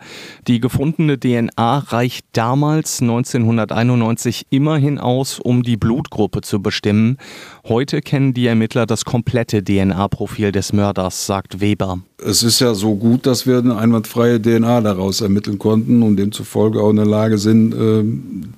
Die 0.46 0.58
gefundene 0.58 1.20
DNA 1.20 1.78
reicht 1.78 2.24
damals 2.32 3.02
1991 3.02 4.46
immerhin 4.48 4.98
aus, 4.98 5.38
um 5.38 5.62
die 5.62 5.76
Blutgruppe 5.76 6.40
zu 6.40 6.62
bestimmen. 6.62 7.18
Heute 7.68 8.00
kennen 8.00 8.32
die 8.32 8.46
Ermittler 8.46 8.86
das 8.86 9.04
komplette 9.04 9.62
DNA-Profil 9.62 10.50
des 10.50 10.72
Mörders, 10.72 11.26
sagt 11.26 11.60
Weber. 11.60 11.98
Es 12.24 12.42
ist 12.42 12.60
ja 12.60 12.72
so 12.74 12.94
gut, 12.94 13.26
dass 13.26 13.46
wir 13.46 13.58
eine 13.58 13.76
einwandfreie 13.76 14.40
DNA 14.40 14.80
daraus 14.80 15.20
ermitteln 15.20 15.58
konnten 15.58 16.02
und 16.02 16.16
demzufolge 16.16 16.80
auch 16.80 16.90
in 16.90 16.96
der 16.96 17.06
Lage 17.06 17.36
sind, 17.36 17.74
äh, 17.74 18.02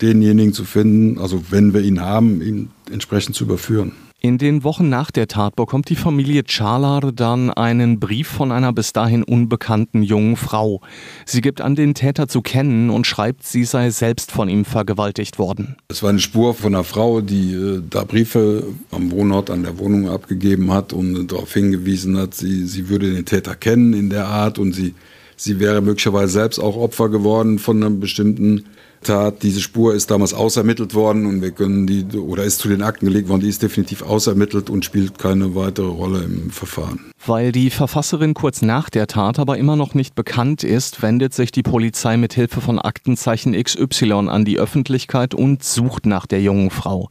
denjenigen 0.00 0.52
zu 0.52 0.64
finden, 0.64 1.18
also 1.18 1.42
wenn 1.50 1.74
wir 1.74 1.80
ihn 1.80 2.00
haben, 2.00 2.42
ihn 2.42 2.70
entsprechend 2.92 3.34
zu 3.34 3.44
überführen. 3.44 3.92
In 4.24 4.38
den 4.38 4.62
Wochen 4.62 4.88
nach 4.88 5.10
der 5.10 5.26
Tat 5.26 5.56
bekommt 5.56 5.88
die 5.88 5.96
Familie 5.96 6.44
Chalar 6.44 7.10
dann 7.10 7.50
einen 7.50 7.98
Brief 7.98 8.28
von 8.28 8.52
einer 8.52 8.72
bis 8.72 8.92
dahin 8.92 9.24
unbekannten 9.24 10.04
jungen 10.04 10.36
Frau. 10.36 10.80
Sie 11.26 11.40
gibt 11.40 11.60
an, 11.60 11.74
den 11.74 11.94
Täter 11.94 12.28
zu 12.28 12.40
kennen 12.40 12.90
und 12.90 13.04
schreibt, 13.04 13.44
sie 13.44 13.64
sei 13.64 13.90
selbst 13.90 14.30
von 14.30 14.48
ihm 14.48 14.64
vergewaltigt 14.64 15.40
worden. 15.40 15.74
Es 15.88 16.04
war 16.04 16.10
eine 16.10 16.20
Spur 16.20 16.54
von 16.54 16.72
einer 16.72 16.84
Frau, 16.84 17.20
die 17.20 17.52
äh, 17.52 17.82
da 17.90 18.04
Briefe 18.04 18.62
am 18.92 19.10
Wohnort 19.10 19.50
an 19.50 19.64
der 19.64 19.76
Wohnung 19.78 20.08
abgegeben 20.08 20.72
hat 20.72 20.92
und 20.92 21.26
darauf 21.26 21.52
hingewiesen 21.52 22.16
hat, 22.16 22.34
sie, 22.34 22.64
sie 22.64 22.88
würde 22.88 23.12
den 23.12 23.24
Täter 23.24 23.56
kennen 23.56 23.92
in 23.92 24.08
der 24.08 24.28
Art 24.28 24.60
und 24.60 24.72
sie, 24.72 24.94
sie 25.34 25.58
wäre 25.58 25.80
möglicherweise 25.80 26.34
selbst 26.34 26.60
auch 26.60 26.76
Opfer 26.76 27.08
geworden 27.08 27.58
von 27.58 27.82
einem 27.82 27.98
bestimmten 27.98 28.66
Tat. 29.02 29.42
Diese 29.42 29.60
Spur 29.60 29.94
ist 29.94 30.10
damals 30.10 30.34
ausermittelt 30.34 30.94
worden 30.94 31.26
und 31.26 31.42
wir 31.42 31.50
können 31.50 31.86
die, 31.86 32.04
oder 32.18 32.44
ist 32.44 32.58
zu 32.58 32.68
den 32.68 32.82
Akten 32.82 33.06
gelegt 33.06 33.28
worden, 33.28 33.42
die 33.42 33.48
ist 33.48 33.62
definitiv 33.62 34.02
ausermittelt 34.02 34.70
und 34.70 34.84
spielt 34.84 35.18
keine 35.18 35.54
weitere 35.54 35.86
Rolle 35.86 36.22
im 36.22 36.50
Verfahren. 36.50 37.12
Weil 37.24 37.52
die 37.52 37.70
Verfasserin 37.70 38.34
kurz 38.34 38.62
nach 38.62 38.90
der 38.90 39.06
Tat 39.06 39.38
aber 39.38 39.56
immer 39.56 39.76
noch 39.76 39.94
nicht 39.94 40.14
bekannt 40.14 40.64
ist, 40.64 41.02
wendet 41.02 41.34
sich 41.34 41.52
die 41.52 41.62
Polizei 41.62 42.16
mit 42.16 42.34
Hilfe 42.34 42.60
von 42.60 42.78
Aktenzeichen 42.78 43.52
XY 43.52 44.28
an 44.28 44.44
die 44.44 44.58
Öffentlichkeit 44.58 45.34
und 45.34 45.62
sucht 45.62 46.06
nach 46.06 46.26
der 46.26 46.42
jungen 46.42 46.70
Frau. 46.70 47.10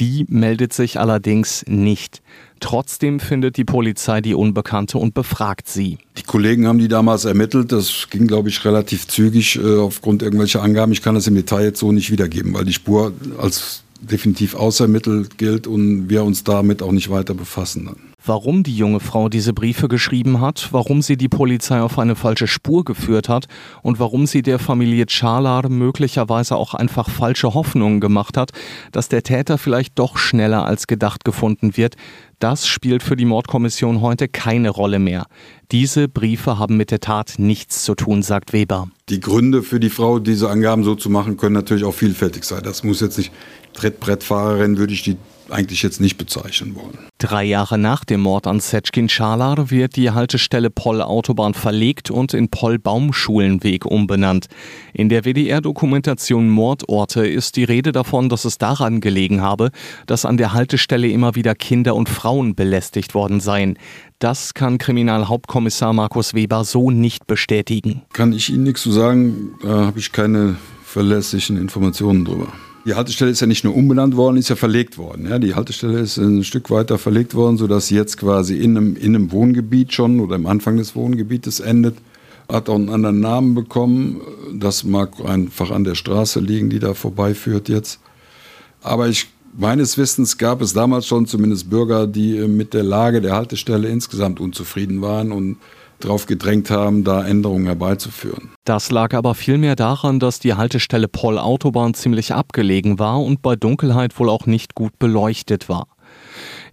Die 0.00 0.24
meldet 0.28 0.72
sich 0.72 0.98
allerdings 0.98 1.64
nicht. 1.66 2.21
Trotzdem 2.60 3.18
findet 3.18 3.56
die 3.56 3.64
Polizei 3.64 4.20
die 4.20 4.34
Unbekannte 4.34 4.98
und 4.98 5.14
befragt 5.14 5.68
sie. 5.68 5.98
Die 6.16 6.22
Kollegen 6.22 6.66
haben 6.66 6.78
die 6.78 6.88
damals 6.88 7.24
ermittelt. 7.24 7.72
Das 7.72 8.08
ging, 8.08 8.28
glaube 8.28 8.48
ich, 8.48 8.64
relativ 8.64 9.08
zügig 9.08 9.58
äh, 9.58 9.78
aufgrund 9.78 10.22
irgendwelcher 10.22 10.62
Angaben. 10.62 10.92
Ich 10.92 11.02
kann 11.02 11.14
das 11.14 11.26
im 11.26 11.34
Detail 11.34 11.64
jetzt 11.64 11.80
so 11.80 11.90
nicht 11.90 12.10
wiedergeben, 12.10 12.54
weil 12.54 12.64
die 12.64 12.72
Spur 12.72 13.12
als 13.38 13.82
definitiv 14.00 14.54
außermittelt 14.54 15.38
gilt 15.38 15.66
und 15.66 16.08
wir 16.08 16.24
uns 16.24 16.44
damit 16.44 16.82
auch 16.82 16.92
nicht 16.92 17.10
weiter 17.10 17.34
befassen. 17.34 18.11
Warum 18.24 18.62
die 18.62 18.76
junge 18.76 19.00
Frau 19.00 19.28
diese 19.28 19.52
Briefe 19.52 19.88
geschrieben 19.88 20.40
hat, 20.40 20.68
warum 20.70 21.02
sie 21.02 21.16
die 21.16 21.28
Polizei 21.28 21.80
auf 21.80 21.98
eine 21.98 22.14
falsche 22.14 22.46
Spur 22.46 22.84
geführt 22.84 23.28
hat 23.28 23.46
und 23.82 23.98
warum 23.98 24.26
sie 24.26 24.42
der 24.42 24.60
Familie 24.60 25.06
Chalar 25.08 25.68
möglicherweise 25.68 26.54
auch 26.54 26.74
einfach 26.74 27.10
falsche 27.10 27.54
Hoffnungen 27.54 27.98
gemacht 27.98 28.36
hat, 28.36 28.52
dass 28.92 29.08
der 29.08 29.24
Täter 29.24 29.58
vielleicht 29.58 29.98
doch 29.98 30.18
schneller 30.18 30.64
als 30.64 30.86
gedacht 30.86 31.24
gefunden 31.24 31.76
wird, 31.76 31.96
das 32.38 32.68
spielt 32.68 33.02
für 33.02 33.16
die 33.16 33.24
Mordkommission 33.24 34.00
heute 34.00 34.28
keine 34.28 34.70
Rolle 34.70 35.00
mehr. 35.00 35.26
Diese 35.72 36.06
Briefe 36.06 36.60
haben 36.60 36.76
mit 36.76 36.92
der 36.92 37.00
Tat 37.00 37.34
nichts 37.38 37.84
zu 37.84 37.96
tun, 37.96 38.22
sagt 38.22 38.52
Weber. 38.52 38.88
Die 39.08 39.18
Gründe 39.18 39.64
für 39.64 39.80
die 39.80 39.90
Frau, 39.90 40.20
diese 40.20 40.48
Angaben 40.48 40.84
so 40.84 40.94
zu 40.94 41.10
machen, 41.10 41.36
können 41.36 41.54
natürlich 41.54 41.84
auch 41.84 41.94
vielfältig 41.94 42.44
sein. 42.44 42.62
Das 42.62 42.84
muss 42.84 43.00
jetzt 43.00 43.18
nicht 43.18 43.32
Trittbrettfahrerin, 43.72 44.76
würde 44.76 44.92
ich 44.92 45.02
die 45.02 45.16
eigentlich 45.52 45.82
jetzt 45.82 46.00
nicht 46.00 46.18
bezeichnen 46.18 46.74
wollen. 46.74 46.98
Drei 47.18 47.44
Jahre 47.44 47.78
nach 47.78 48.04
dem 48.04 48.20
Mord 48.22 48.46
an 48.46 48.60
Setschkin 48.60 49.08
Schalar 49.08 49.70
wird 49.70 49.96
die 49.96 50.10
Haltestelle 50.10 50.70
Poll 50.70 51.02
Autobahn 51.02 51.54
verlegt 51.54 52.10
und 52.10 52.34
in 52.34 52.48
Poll 52.48 52.78
Baumschulenweg 52.78 53.86
umbenannt. 53.86 54.46
In 54.92 55.08
der 55.08 55.24
WDR-Dokumentation 55.24 56.48
Mordorte 56.48 57.26
ist 57.26 57.56
die 57.56 57.64
Rede 57.64 57.92
davon, 57.92 58.28
dass 58.28 58.44
es 58.44 58.58
daran 58.58 59.00
gelegen 59.00 59.40
habe, 59.40 59.70
dass 60.06 60.24
an 60.24 60.36
der 60.36 60.52
Haltestelle 60.52 61.08
immer 61.08 61.34
wieder 61.34 61.54
Kinder 61.54 61.94
und 61.94 62.08
Frauen 62.08 62.54
belästigt 62.54 63.14
worden 63.14 63.40
seien. 63.40 63.78
Das 64.18 64.54
kann 64.54 64.78
Kriminalhauptkommissar 64.78 65.92
Markus 65.92 66.34
Weber 66.34 66.64
so 66.64 66.90
nicht 66.90 67.26
bestätigen. 67.26 68.02
Kann 68.12 68.32
ich 68.32 68.50
Ihnen 68.50 68.62
nichts 68.64 68.82
zu 68.82 68.92
sagen, 68.92 69.54
da 69.62 69.86
habe 69.86 69.98
ich 69.98 70.12
keine 70.12 70.56
verlässlichen 70.84 71.56
Informationen 71.56 72.24
drüber. 72.24 72.52
Die 72.84 72.94
Haltestelle 72.94 73.30
ist 73.30 73.40
ja 73.40 73.46
nicht 73.46 73.62
nur 73.62 73.76
umbenannt 73.76 74.16
worden, 74.16 74.36
ist 74.36 74.48
ja 74.48 74.56
verlegt 74.56 74.98
worden. 74.98 75.28
Ja, 75.28 75.38
die 75.38 75.54
Haltestelle 75.54 76.00
ist 76.00 76.16
ein 76.16 76.42
Stück 76.42 76.68
weiter 76.68 76.98
verlegt 76.98 77.34
worden, 77.34 77.56
sodass 77.56 77.86
sie 77.86 77.94
jetzt 77.94 78.18
quasi 78.18 78.58
in 78.58 78.76
einem, 78.76 78.96
in 78.96 79.14
einem 79.14 79.30
Wohngebiet 79.30 79.92
schon 79.92 80.18
oder 80.18 80.34
im 80.34 80.46
Anfang 80.46 80.76
des 80.76 80.96
Wohngebietes 80.96 81.60
endet. 81.60 81.96
Hat 82.48 82.68
auch 82.68 82.74
einen 82.74 82.88
anderen 82.88 83.20
Namen 83.20 83.54
bekommen. 83.54 84.20
Das 84.52 84.82
mag 84.82 85.24
einfach 85.24 85.70
an 85.70 85.84
der 85.84 85.94
Straße 85.94 86.40
liegen, 86.40 86.70
die 86.70 86.80
da 86.80 86.94
vorbeiführt 86.94 87.68
jetzt. 87.68 88.00
Aber 88.82 89.06
ich, 89.08 89.28
meines 89.56 89.96
Wissens 89.96 90.36
gab 90.36 90.60
es 90.60 90.72
damals 90.72 91.06
schon 91.06 91.26
zumindest 91.26 91.70
Bürger, 91.70 92.08
die 92.08 92.48
mit 92.48 92.74
der 92.74 92.82
Lage 92.82 93.20
der 93.20 93.36
Haltestelle 93.36 93.88
insgesamt 93.88 94.40
unzufrieden 94.40 95.02
waren 95.02 95.30
und 95.30 95.56
darauf 96.04 96.26
gedrängt 96.26 96.70
haben, 96.70 97.04
da 97.04 97.24
Änderungen 97.24 97.66
herbeizuführen. 97.66 98.50
Das 98.64 98.90
lag 98.90 99.14
aber 99.14 99.34
vielmehr 99.34 99.76
daran, 99.76 100.20
dass 100.20 100.38
die 100.38 100.54
Haltestelle 100.54 101.08
Poll 101.08 101.38
Autobahn 101.38 101.94
ziemlich 101.94 102.34
abgelegen 102.34 102.98
war 102.98 103.20
und 103.20 103.42
bei 103.42 103.56
Dunkelheit 103.56 104.18
wohl 104.18 104.28
auch 104.28 104.46
nicht 104.46 104.74
gut 104.74 104.98
beleuchtet 104.98 105.68
war. 105.68 105.86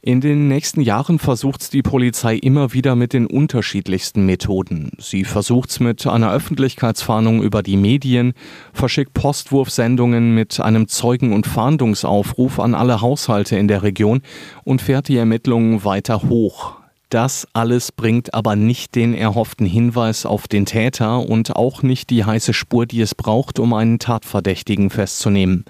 In 0.02 0.22
den 0.22 0.48
nächsten 0.48 0.80
Jahren 0.80 1.20
versucht's 1.20 1.70
die 1.70 1.82
Polizei 1.82 2.36
immer 2.36 2.72
wieder 2.72 2.96
mit 2.96 3.12
den 3.12 3.28
unterschiedlichsten 3.28 4.26
Methoden. 4.26 4.92
Sie 4.98 5.26
versucht's 5.26 5.82
mit 5.82 6.08
einer 6.08 6.32
Öffentlichkeitsfahndung 6.32 7.44
über 7.44 7.64
die 7.64 7.76
Medien, 7.76 8.34
verschickt 8.72 9.14
Postwurfsendungen 9.14 10.34
mit 10.34 10.62
einem 10.62 10.88
Zeugen- 10.88 11.34
und 11.34 11.48
Fahndungsaufruf 11.48 12.60
an 12.62 12.76
alle 12.76 13.02
Haushalte 13.02 13.58
in 13.58 13.68
der 13.68 13.84
Region 13.84 14.22
und 14.64 14.82
fährt 14.82 15.10
die 15.10 15.18
Ermittlungen 15.18 15.84
weiter 15.84 16.24
hoch. 16.30 16.79
Das 17.10 17.48
alles 17.54 17.92
bringt 17.92 18.36
aber 18.36 18.56
nicht 18.56 18.94
den 18.94 19.16
erhofften 19.16 19.66
Hinweis 19.66 20.28
auf 20.28 20.48
den 20.48 20.68
Täter 20.68 21.28
und 21.28 21.56
auch 21.56 21.82
nicht 21.82 22.12
die 22.12 22.24
heiße 22.24 22.54
Spur, 22.54 22.86
die 22.86 23.02
es 23.02 23.16
braucht, 23.16 23.58
um 23.58 23.74
einen 23.74 23.98
Tatverdächtigen 23.98 24.92
festzunehmen. 24.92 25.66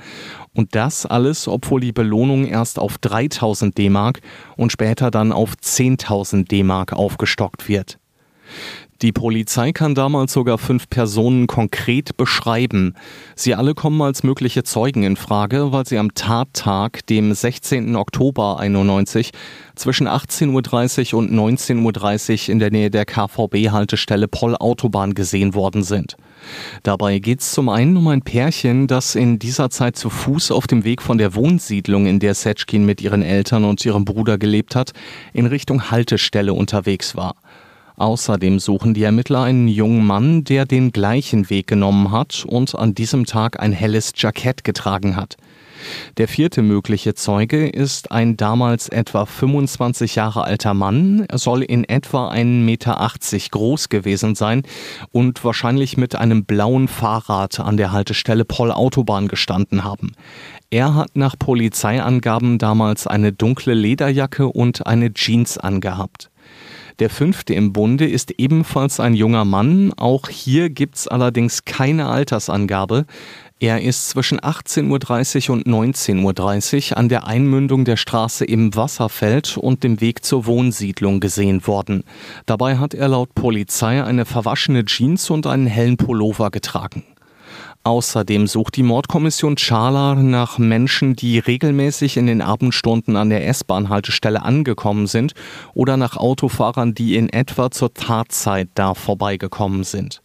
Und 0.54 0.76
das 0.76 1.06
alles, 1.06 1.48
obwohl 1.48 1.80
die 1.80 1.94
Belohnung 1.94 2.46
erst 2.46 2.78
auf 2.78 2.98
3000 2.98 3.78
D-Mark 3.78 4.20
und 4.58 4.74
später 4.74 5.12
dann 5.12 5.32
auf 5.32 5.54
10.000 5.54 6.46
D-Mark 6.46 6.92
aufgestockt 6.92 7.70
wird. 7.70 8.00
Die 9.02 9.14
Polizei 9.14 9.72
kann 9.72 9.96
damals 9.96 10.34
sogar 10.34 10.58
fünf 10.58 10.90
Personen 10.90 11.48
konkret 11.48 12.18
beschreiben. 12.18 12.96
Sie 13.34 13.56
alle 13.56 13.74
kommen 13.74 14.02
als 14.02 14.24
mögliche 14.24 14.64
Zeugen 14.64 15.04
in 15.04 15.16
Frage, 15.16 15.72
weil 15.72 15.86
sie 15.86 15.98
am 15.98 16.14
Tattag, 16.16 17.06
dem 17.08 17.34
16. 17.34 17.96
Oktober 17.96 18.60
91, 18.60 19.32
zwischen 19.76 20.10
18.30 20.10 21.14
Uhr 21.14 21.20
und 21.20 21.32
19.30 21.32 22.44
Uhr 22.44 22.50
in 22.50 22.60
der 22.60 22.72
Nähe 22.72 22.90
der 22.90 23.06
KVB-Haltestelle 23.06 24.28
Poll 24.28 24.58
Autobahn 24.58 25.14
gesehen 25.14 25.54
worden 25.54 25.84
sind. 25.84 26.18
Dabei 26.84 27.20
geht 27.20 27.40
es 27.40 27.54
zum 27.54 27.70
einen 27.70 27.96
um 27.96 28.08
ein 28.10 28.22
Pärchen, 28.22 28.88
das 28.88 29.16
in 29.16 29.40
dieser 29.40 29.70
Zeit 29.70 29.96
zu 29.96 30.10
Fuß 30.10 30.52
auf 30.52 30.68
dem 30.68 30.84
Weg 30.84 31.02
von 31.02 31.18
der 31.18 31.36
Wohnsiedlung, 31.36 32.06
in 32.06 32.20
der 32.20 32.36
Setschkin 32.36 32.86
mit 32.86 33.02
ihren 33.02 33.22
Eltern 33.22 33.64
und 33.64 33.86
ihrem 33.86 34.04
Bruder 34.04 34.38
gelebt 34.38 34.76
hat, 34.76 34.92
in 35.32 35.46
Richtung 35.46 35.90
Haltestelle 35.90 36.54
unterwegs 36.54 37.16
war. 37.16 37.36
Außerdem 38.00 38.60
suchen 38.60 38.94
die 38.94 39.04
Ermittler 39.04 39.44
einen 39.44 39.68
jungen 39.68 40.08
Mann, 40.08 40.46
der 40.46 40.66
den 40.66 40.94
gleichen 40.94 41.50
Weg 41.50 41.68
genommen 41.68 42.12
hat 42.12 42.46
und 42.48 42.74
an 42.74 42.96
diesem 42.96 43.26
Tag 43.26 43.60
ein 43.60 43.74
helles 43.74 44.14
Jackett 44.16 44.64
getragen 44.64 45.18
hat. 45.18 45.36
Der 46.18 46.30
vierte 46.30 46.62
mögliche 46.62 47.14
Zeuge 47.14 47.68
ist 47.68 48.12
ein 48.12 48.38
damals 48.38 48.88
etwa 48.88 49.26
25 49.26 50.16
Jahre 50.16 50.46
alter 50.46 50.74
Mann. 50.74 51.26
Er 51.28 51.38
soll 51.38 51.62
in 51.62 51.84
etwa 51.84 52.32
1,80 52.32 52.46
Meter 52.64 53.12
groß 53.52 53.90
gewesen 53.90 54.34
sein 54.34 54.64
und 55.12 55.44
wahrscheinlich 55.44 55.98
mit 55.98 56.16
einem 56.16 56.46
blauen 56.46 56.88
Fahrrad 56.88 57.60
an 57.60 57.76
der 57.76 57.92
Haltestelle 57.92 58.46
Poll 58.46 58.72
Autobahn 58.72 59.28
gestanden 59.28 59.84
haben. 59.84 60.14
Er 60.70 60.96
hat 60.96 61.16
nach 61.16 61.38
Polizeiangaben 61.38 62.60
damals 62.60 63.08
eine 63.08 63.34
dunkle 63.34 63.74
Lederjacke 63.74 64.48
und 64.48 64.88
eine 64.88 65.14
Jeans 65.14 65.58
angehabt. 65.58 66.30
Der 67.00 67.10
fünfte 67.10 67.54
im 67.54 67.72
Bunde 67.72 68.06
ist 68.06 68.32
ebenfalls 68.38 69.00
ein 69.00 69.14
junger 69.14 69.46
Mann. 69.46 69.94
Auch 69.96 70.28
hier 70.28 70.70
gibt's 70.70 71.08
allerdings 71.08 71.64
keine 71.64 72.08
Altersangabe. 72.08 73.06
Er 73.62 73.82
ist 73.82 74.10
zwischen 74.10 74.40
18.30 74.40 75.50
Uhr 75.50 75.56
und 75.56 75.66
19.30 75.66 76.92
Uhr 76.92 76.98
an 76.98 77.08
der 77.08 77.26
Einmündung 77.26 77.86
der 77.86 77.96
Straße 77.96 78.44
im 78.44 78.76
Wasserfeld 78.76 79.58
und 79.58 79.84
dem 79.84 80.02
Weg 80.02 80.26
zur 80.26 80.46
Wohnsiedlung 80.46 81.22
gesehen 81.22 81.66
worden. 81.68 82.04
Dabei 82.46 82.78
hat 82.78 82.94
er 82.94 83.08
laut 83.08 83.34
Polizei 83.34 84.04
eine 84.04 84.26
verwaschene 84.26 84.84
Jeans 84.84 85.30
und 85.30 85.48
einen 85.48 85.68
hellen 85.68 85.96
Pullover 85.96 86.52
getragen. 86.52 87.04
Außerdem 87.90 88.46
sucht 88.46 88.76
die 88.76 88.84
Mordkommission 88.84 89.56
Chala 89.56 90.14
nach 90.14 90.60
Menschen, 90.60 91.16
die 91.16 91.40
regelmäßig 91.40 92.18
in 92.18 92.28
den 92.28 92.44
Abendstunden 92.44 93.16
an 93.16 93.32
der 93.32 93.48
S-Bahn-Haltestelle 93.48 94.44
angekommen 94.44 95.08
sind 95.08 95.34
oder 95.74 95.98
nach 95.98 96.16
Autofahrern, 96.16 96.94
die 96.94 97.16
in 97.16 97.30
etwa 97.30 97.72
zur 97.72 97.92
Tatzeit 97.92 98.70
da 98.76 98.94
vorbeigekommen 98.94 99.84
sind. 99.84 100.22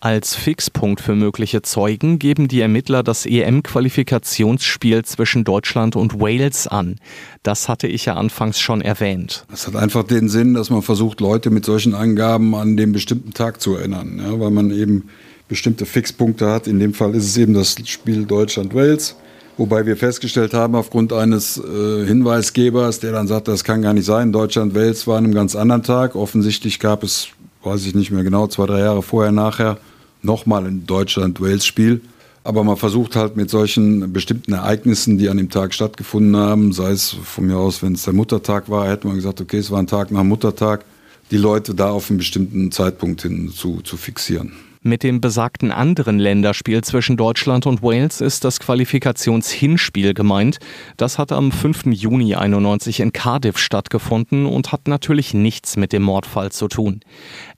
Als 0.00 0.34
Fixpunkt 0.34 1.00
für 1.00 1.14
mögliche 1.14 1.62
Zeugen 1.62 2.18
geben 2.18 2.48
die 2.48 2.60
Ermittler 2.60 3.02
das 3.02 3.24
EM-Qualifikationsspiel 3.24 5.02
zwischen 5.06 5.44
Deutschland 5.44 5.96
und 5.96 6.20
Wales 6.20 6.66
an. 6.66 6.96
Das 7.42 7.70
hatte 7.70 7.86
ich 7.86 8.04
ja 8.04 8.16
anfangs 8.16 8.60
schon 8.60 8.82
erwähnt. 8.82 9.46
Das 9.50 9.66
hat 9.66 9.74
einfach 9.74 10.04
den 10.04 10.28
Sinn, 10.28 10.52
dass 10.52 10.68
man 10.68 10.82
versucht, 10.82 11.20
Leute 11.20 11.48
mit 11.48 11.64
solchen 11.64 11.94
Angaben 11.94 12.54
an 12.54 12.76
den 12.76 12.92
bestimmten 12.92 13.32
Tag 13.32 13.62
zu 13.62 13.76
erinnern, 13.76 14.20
ja, 14.22 14.38
weil 14.38 14.50
man 14.50 14.70
eben 14.70 15.08
bestimmte 15.50 15.84
Fixpunkte 15.84 16.48
hat. 16.48 16.66
In 16.66 16.80
dem 16.80 16.94
Fall 16.94 17.14
ist 17.14 17.26
es 17.26 17.36
eben 17.36 17.52
das 17.52 17.76
Spiel 17.84 18.24
Deutschland-Wales. 18.24 19.16
Wobei 19.58 19.84
wir 19.84 19.98
festgestellt 19.98 20.54
haben, 20.54 20.74
aufgrund 20.74 21.12
eines 21.12 21.58
äh, 21.58 22.06
Hinweisgebers, 22.06 23.00
der 23.00 23.12
dann 23.12 23.26
sagt, 23.26 23.48
das 23.48 23.62
kann 23.62 23.82
gar 23.82 23.92
nicht 23.92 24.06
sein, 24.06 24.32
Deutschland-Wales 24.32 25.06
war 25.06 25.18
an 25.18 25.24
einem 25.24 25.34
ganz 25.34 25.54
anderen 25.54 25.82
Tag. 25.82 26.14
Offensichtlich 26.14 26.80
gab 26.80 27.02
es 27.02 27.28
weiß 27.62 27.86
ich 27.86 27.94
nicht 27.94 28.10
mehr 28.10 28.24
genau, 28.24 28.46
zwei, 28.46 28.66
drei 28.66 28.80
Jahre 28.80 29.02
vorher, 29.02 29.32
nachher, 29.32 29.78
nochmal 30.22 30.66
ein 30.66 30.86
Deutschland-Wales-Spiel. 30.86 32.00
Aber 32.42 32.64
man 32.64 32.78
versucht 32.78 33.16
halt 33.16 33.36
mit 33.36 33.50
solchen 33.50 34.14
bestimmten 34.14 34.54
Ereignissen, 34.54 35.18
die 35.18 35.28
an 35.28 35.36
dem 35.36 35.50
Tag 35.50 35.74
stattgefunden 35.74 36.36
haben, 36.36 36.72
sei 36.72 36.92
es 36.92 37.10
von 37.10 37.46
mir 37.46 37.58
aus, 37.58 37.82
wenn 37.82 37.94
es 37.94 38.04
der 38.04 38.14
Muttertag 38.14 38.70
war, 38.70 38.88
hätte 38.88 39.06
man 39.06 39.16
gesagt, 39.16 39.42
okay, 39.42 39.58
es 39.58 39.70
war 39.70 39.78
ein 39.78 39.86
Tag 39.86 40.10
nach 40.10 40.24
Muttertag, 40.24 40.86
die 41.30 41.36
Leute 41.36 41.74
da 41.74 41.90
auf 41.90 42.08
einen 42.08 42.18
bestimmten 42.18 42.72
Zeitpunkt 42.72 43.22
hin 43.22 43.52
zu, 43.54 43.82
zu 43.82 43.98
fixieren. 43.98 44.52
Mit 44.82 45.02
dem 45.02 45.20
besagten 45.20 45.72
anderen 45.72 46.18
Länderspiel 46.18 46.82
zwischen 46.82 47.18
Deutschland 47.18 47.66
und 47.66 47.82
Wales 47.82 48.22
ist 48.22 48.44
das 48.44 48.60
Qualifikationshinspiel 48.60 50.14
gemeint. 50.14 50.58
Das 50.96 51.18
hat 51.18 51.32
am 51.32 51.52
5. 51.52 51.88
Juni 51.92 52.34
91 52.34 53.00
in 53.00 53.12
Cardiff 53.12 53.58
stattgefunden 53.58 54.46
und 54.46 54.72
hat 54.72 54.88
natürlich 54.88 55.34
nichts 55.34 55.76
mit 55.76 55.92
dem 55.92 56.02
Mordfall 56.02 56.50
zu 56.50 56.66
tun. 56.66 57.00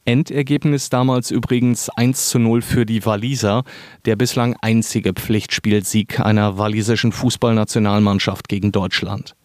Endergebnis 0.04 0.90
damals 0.90 1.30
übrigens 1.30 1.90
1 1.90 2.28
zu 2.28 2.40
0 2.40 2.60
für 2.60 2.84
die 2.84 3.06
Waliser, 3.06 3.62
der 4.04 4.16
bislang 4.16 4.56
einzige 4.60 5.12
Pflichtspielsieg 5.12 6.18
einer 6.18 6.58
walisischen 6.58 7.12
Fußballnationalmannschaft 7.12 8.48
gegen 8.48 8.72
Deutschland. 8.72 9.36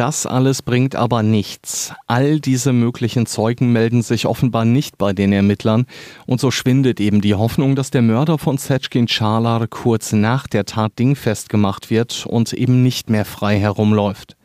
Das 0.00 0.24
alles 0.24 0.62
bringt 0.62 0.96
aber 0.96 1.22
nichts. 1.22 1.92
All 2.06 2.40
diese 2.40 2.72
möglichen 2.72 3.26
Zeugen 3.26 3.70
melden 3.70 4.00
sich 4.00 4.24
offenbar 4.24 4.64
nicht 4.64 4.96
bei 4.96 5.12
den 5.12 5.30
Ermittlern 5.30 5.84
und 6.24 6.40
so 6.40 6.50
schwindet 6.50 7.00
eben 7.00 7.20
die 7.20 7.34
Hoffnung, 7.34 7.76
dass 7.76 7.90
der 7.90 8.00
Mörder 8.00 8.38
von 8.38 8.56
Setschkin 8.56 9.08
Chalar 9.08 9.66
kurz 9.66 10.12
nach 10.12 10.46
der 10.46 10.64
Tat 10.64 10.98
dingfest 10.98 11.50
gemacht 11.50 11.90
wird 11.90 12.24
und 12.24 12.54
eben 12.54 12.82
nicht 12.82 13.10
mehr 13.10 13.26
frei 13.26 13.58
herumläuft. 13.58 14.38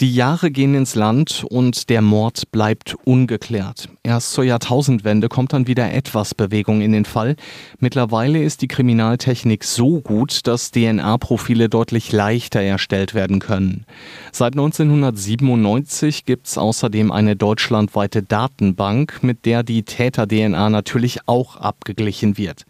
Die 0.00 0.14
Jahre 0.14 0.50
gehen 0.50 0.74
ins 0.74 0.94
Land 0.94 1.44
und 1.46 1.90
der 1.90 2.00
Mord 2.00 2.50
bleibt 2.52 2.96
ungeklärt. 3.04 3.90
Erst 4.02 4.32
zur 4.32 4.44
Jahrtausendwende 4.44 5.28
kommt 5.28 5.52
dann 5.52 5.66
wieder 5.66 5.92
etwas 5.92 6.34
Bewegung 6.34 6.80
in 6.80 6.92
den 6.92 7.04
Fall. 7.04 7.36
Mittlerweile 7.80 8.42
ist 8.42 8.62
die 8.62 8.66
Kriminaltechnik 8.66 9.62
so 9.62 10.00
gut, 10.00 10.46
dass 10.46 10.70
DNA-Profile 10.70 11.68
deutlich 11.68 12.12
leichter 12.12 12.62
erstellt 12.62 13.12
werden 13.12 13.40
können. 13.40 13.84
Seit 14.32 14.54
1997 14.54 16.24
gibt 16.24 16.46
es 16.46 16.56
außerdem 16.56 17.12
eine 17.12 17.36
deutschlandweite 17.36 18.22
Datenbank, 18.22 19.22
mit 19.22 19.44
der 19.44 19.62
die 19.62 19.82
Täter-DNA 19.82 20.70
natürlich 20.70 21.18
auch 21.26 21.56
abgeglichen 21.56 22.38
wird. 22.38 22.64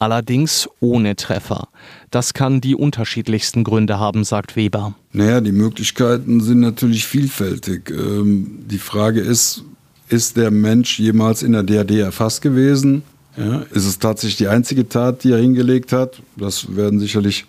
Allerdings 0.00 0.68
ohne 0.80 1.14
Treffer. 1.14 1.68
Das 2.12 2.34
kann 2.34 2.60
die 2.60 2.76
unterschiedlichsten 2.76 3.64
Gründe 3.64 3.98
haben, 3.98 4.22
sagt 4.22 4.54
Weber. 4.54 4.94
Naja, 5.12 5.40
die 5.40 5.50
Möglichkeiten 5.50 6.42
sind 6.42 6.60
natürlich 6.60 7.06
vielfältig. 7.06 7.90
Ähm, 7.90 8.66
die 8.70 8.76
Frage 8.78 9.20
ist, 9.20 9.64
ist 10.10 10.36
der 10.36 10.50
Mensch 10.50 10.98
jemals 10.98 11.42
in 11.42 11.52
der 11.52 11.62
DRD 11.62 12.00
erfasst 12.00 12.42
gewesen? 12.42 13.02
Ja, 13.38 13.62
ist 13.70 13.86
es 13.86 13.98
tatsächlich 13.98 14.36
die 14.36 14.48
einzige 14.48 14.86
Tat, 14.90 15.24
die 15.24 15.32
er 15.32 15.38
hingelegt 15.38 15.92
hat? 15.92 16.20
Das 16.36 16.76
werden 16.76 17.00
sicherlich 17.00 17.46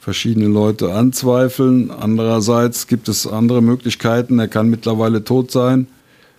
verschiedene 0.00 0.46
Leute 0.46 0.94
anzweifeln. 0.94 1.90
Andererseits 1.90 2.86
gibt 2.86 3.10
es 3.10 3.26
andere 3.26 3.60
Möglichkeiten. 3.60 4.38
Er 4.38 4.48
kann 4.48 4.70
mittlerweile 4.70 5.22
tot 5.22 5.50
sein. 5.50 5.86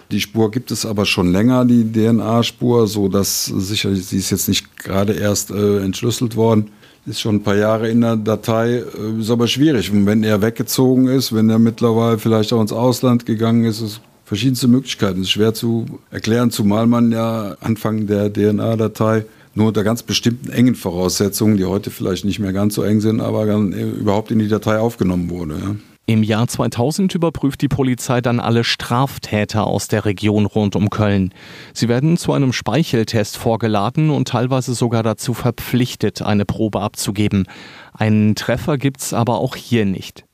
Die 0.09 0.21
Spur 0.21 0.49
gibt 0.49 0.71
es 0.71 0.87
aber 0.87 1.05
schon 1.05 1.31
länger, 1.31 1.65
die 1.65 1.83
DNA-Spur, 1.83 2.87
so 2.87 3.09
dass 3.09 3.45
sicherlich 3.45 4.07
sie 4.07 4.17
ist 4.17 4.31
jetzt 4.31 4.47
nicht 4.47 4.75
gerade 4.75 5.13
erst 5.13 5.51
äh, 5.51 5.83
entschlüsselt 5.83 6.35
worden 6.35 6.71
ist 7.09 7.19
schon 7.19 7.35
ein 7.35 7.43
paar 7.43 7.55
Jahre 7.55 7.89
in 7.89 8.01
der 8.01 8.15
Datei, 8.15 8.75
äh, 8.75 9.19
ist 9.19 9.31
aber 9.31 9.47
schwierig. 9.47 9.91
Und 9.91 10.05
wenn 10.05 10.23
er 10.23 10.41
weggezogen 10.41 11.07
ist, 11.07 11.33
wenn 11.33 11.49
er 11.49 11.59
mittlerweile 11.59 12.17
vielleicht 12.17 12.53
auch 12.53 12.61
ins 12.61 12.71
Ausland 12.71 13.25
gegangen 13.25 13.65
ist, 13.65 13.81
ist 13.81 14.01
verschiedenste 14.25 14.67
Möglichkeiten. 14.67 15.21
Ist 15.21 15.31
schwer 15.31 15.53
zu 15.53 15.99
erklären, 16.11 16.51
zumal 16.51 16.87
man 16.87 17.11
ja 17.11 17.57
Anfang 17.61 18.05
der 18.05 18.31
DNA-Datei 18.31 19.25
nur 19.55 19.69
unter 19.69 19.83
ganz 19.83 20.03
bestimmten 20.03 20.51
engen 20.51 20.75
Voraussetzungen, 20.75 21.57
die 21.57 21.65
heute 21.65 21.89
vielleicht 21.89 22.23
nicht 22.23 22.39
mehr 22.39 22.53
ganz 22.53 22.75
so 22.75 22.83
eng 22.83 23.01
sind, 23.01 23.19
aber 23.19 23.45
überhaupt 23.45 24.29
in 24.29 24.39
die 24.39 24.47
Datei 24.47 24.77
aufgenommen 24.77 25.29
wurde. 25.29 25.55
Ja. 25.55 25.75
Im 26.09 26.23
Jahr 26.23 26.47
2000 26.47 27.13
überprüft 27.13 27.61
die 27.61 27.67
Polizei 27.67 28.19
dann 28.19 28.39
alle 28.39 28.63
Straftäter 28.63 29.67
aus 29.67 29.89
der 29.89 30.05
Region 30.05 30.47
rund 30.47 30.75
um 30.75 30.89
Köln. 30.89 31.35
Sie 31.71 31.87
werden 31.87 32.17
zu 32.17 32.33
einem 32.33 32.51
Speicheltest 32.51 33.37
vorgeladen 33.37 34.09
und 34.09 34.27
teilweise 34.27 34.73
sogar 34.73 35.03
dazu 35.03 35.35
verpflichtet, 35.35 36.23
eine 36.23 36.45
Probe 36.45 36.81
abzugeben. 36.81 37.45
Einen 37.93 38.33
Treffer 38.33 38.79
gibt's 38.79 39.13
aber 39.13 39.37
auch 39.37 39.55
hier 39.55 39.85
nicht. 39.85 40.25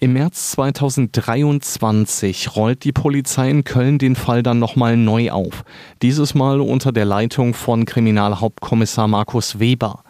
Im 0.00 0.14
März 0.14 0.50
2023 0.50 2.56
rollt 2.56 2.82
die 2.82 2.90
Polizei 2.90 3.48
in 3.48 3.62
Köln 3.62 3.98
den 3.98 4.16
Fall 4.16 4.42
dann 4.42 4.58
nochmal 4.58 4.96
neu 4.96 5.30
auf. 5.30 5.62
Dieses 6.02 6.34
Mal 6.34 6.60
unter 6.60 6.90
der 6.90 7.04
Leitung 7.04 7.54
von 7.54 7.84
Kriminalhauptkommissar 7.84 9.06
Markus 9.06 9.60
Weber. 9.60 10.02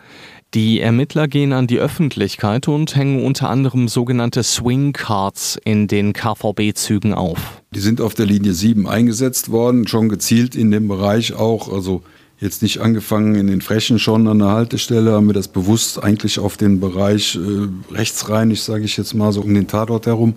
Die 0.55 0.81
Ermittler 0.81 1.29
gehen 1.29 1.53
an 1.53 1.67
die 1.67 1.79
Öffentlichkeit 1.79 2.69
und 2.69 2.95
hängen 2.97 3.25
unter 3.25 3.51
anderem 3.51 3.89
sogenannte 3.89 4.43
Swing 4.43 4.93
Cards 4.93 5.59
in 5.65 5.89
den 5.89 6.13
KVB-Zügen 6.13 7.13
auf. 7.13 7.63
Die 7.75 7.81
sind 7.81 8.01
auf 8.01 8.15
der 8.15 8.27
Linie 8.27 8.53
7 8.55 8.87
eingesetzt 8.87 9.51
worden, 9.51 9.87
schon 9.87 10.09
gezielt 10.09 10.55
in 10.55 10.71
dem 10.71 10.89
Bereich 10.89 11.35
auch, 11.35 11.71
also 11.73 12.03
jetzt 12.39 12.63
nicht 12.63 12.81
angefangen 12.81 13.35
in 13.35 13.49
den 13.49 13.61
Frechen 13.61 13.99
schon 13.99 14.29
an 14.29 14.39
der 14.39 14.49
Haltestelle, 14.49 15.13
haben 15.13 15.27
wir 15.27 15.35
das 15.35 15.49
bewusst 15.49 16.03
eigentlich 16.03 16.39
auf 16.39 16.57
den 16.57 16.81
Bereich 16.81 17.37
äh, 17.37 17.95
rechtsreinig, 17.95 18.63
sage 18.63 18.85
ich 18.85 18.97
jetzt 18.97 19.15
mal 19.15 19.33
so, 19.33 19.41
um 19.41 19.53
den 19.53 19.67
Tatort 19.67 20.07
herum 20.07 20.35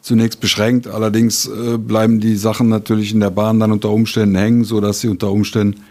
zunächst 0.00 0.40
beschränkt. 0.40 0.86
Allerdings 0.86 1.46
äh, 1.46 1.78
bleiben 1.78 2.20
die 2.20 2.36
Sachen 2.36 2.68
natürlich 2.68 3.12
in 3.12 3.20
der 3.20 3.30
Bahn 3.30 3.60
dann 3.60 3.72
unter 3.72 3.90
Umständen 3.90 4.36
hängen, 4.36 4.64
sodass 4.64 5.00
sie 5.00 5.08
unter 5.08 5.30
Umständen 5.30 5.82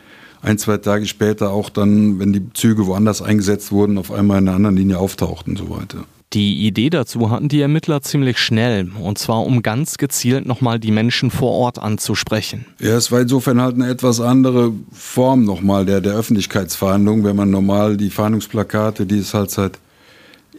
ein, 0.46 0.58
zwei 0.58 0.78
Tage 0.78 1.08
später 1.08 1.52
auch 1.52 1.70
dann, 1.70 2.20
wenn 2.20 2.32
die 2.32 2.54
Züge 2.54 2.86
woanders 2.86 3.22
eingesetzt 3.22 3.72
wurden, 3.72 3.98
auf 3.98 4.12
einmal 4.12 4.38
in 4.38 4.48
einer 4.48 4.56
anderen 4.56 4.78
Linie 4.78 5.00
auftauchten 5.00 5.54
und 5.54 5.58
so 5.58 5.70
weiter. 5.70 6.06
Die 6.34 6.68
Idee 6.68 6.90
dazu 6.90 7.30
hatten 7.30 7.48
die 7.48 7.62
Ermittler 7.62 8.02
ziemlich 8.02 8.40
schnell, 8.40 8.92
und 9.00 9.18
zwar 9.18 9.46
um 9.46 9.64
ganz 9.64 9.98
gezielt 9.98 10.46
nochmal 10.46 10.80
die 10.80 10.92
Menschen 10.92 11.32
vor 11.32 11.52
Ort 11.52 11.80
anzusprechen. 11.80 12.66
Ja, 12.80 12.98
es 12.98 13.12
war 13.12 13.22
insofern 13.22 13.62
halt 13.62 13.76
eine 13.76 13.90
etwas 13.90 14.20
andere 14.20 14.74
Form 14.92 15.46
nochmal 15.46 15.86
der, 15.86 16.02
der 16.02 16.14
Öffentlichkeitsverhandlung, 16.14 17.24
wenn 17.24 17.36
man 17.36 17.52
normal 17.52 17.96
die 17.96 18.10
Fahndungsplakate, 18.10 19.06
die 19.06 19.20
es 19.20 19.34
halt 19.34 19.50
seit 19.50 19.80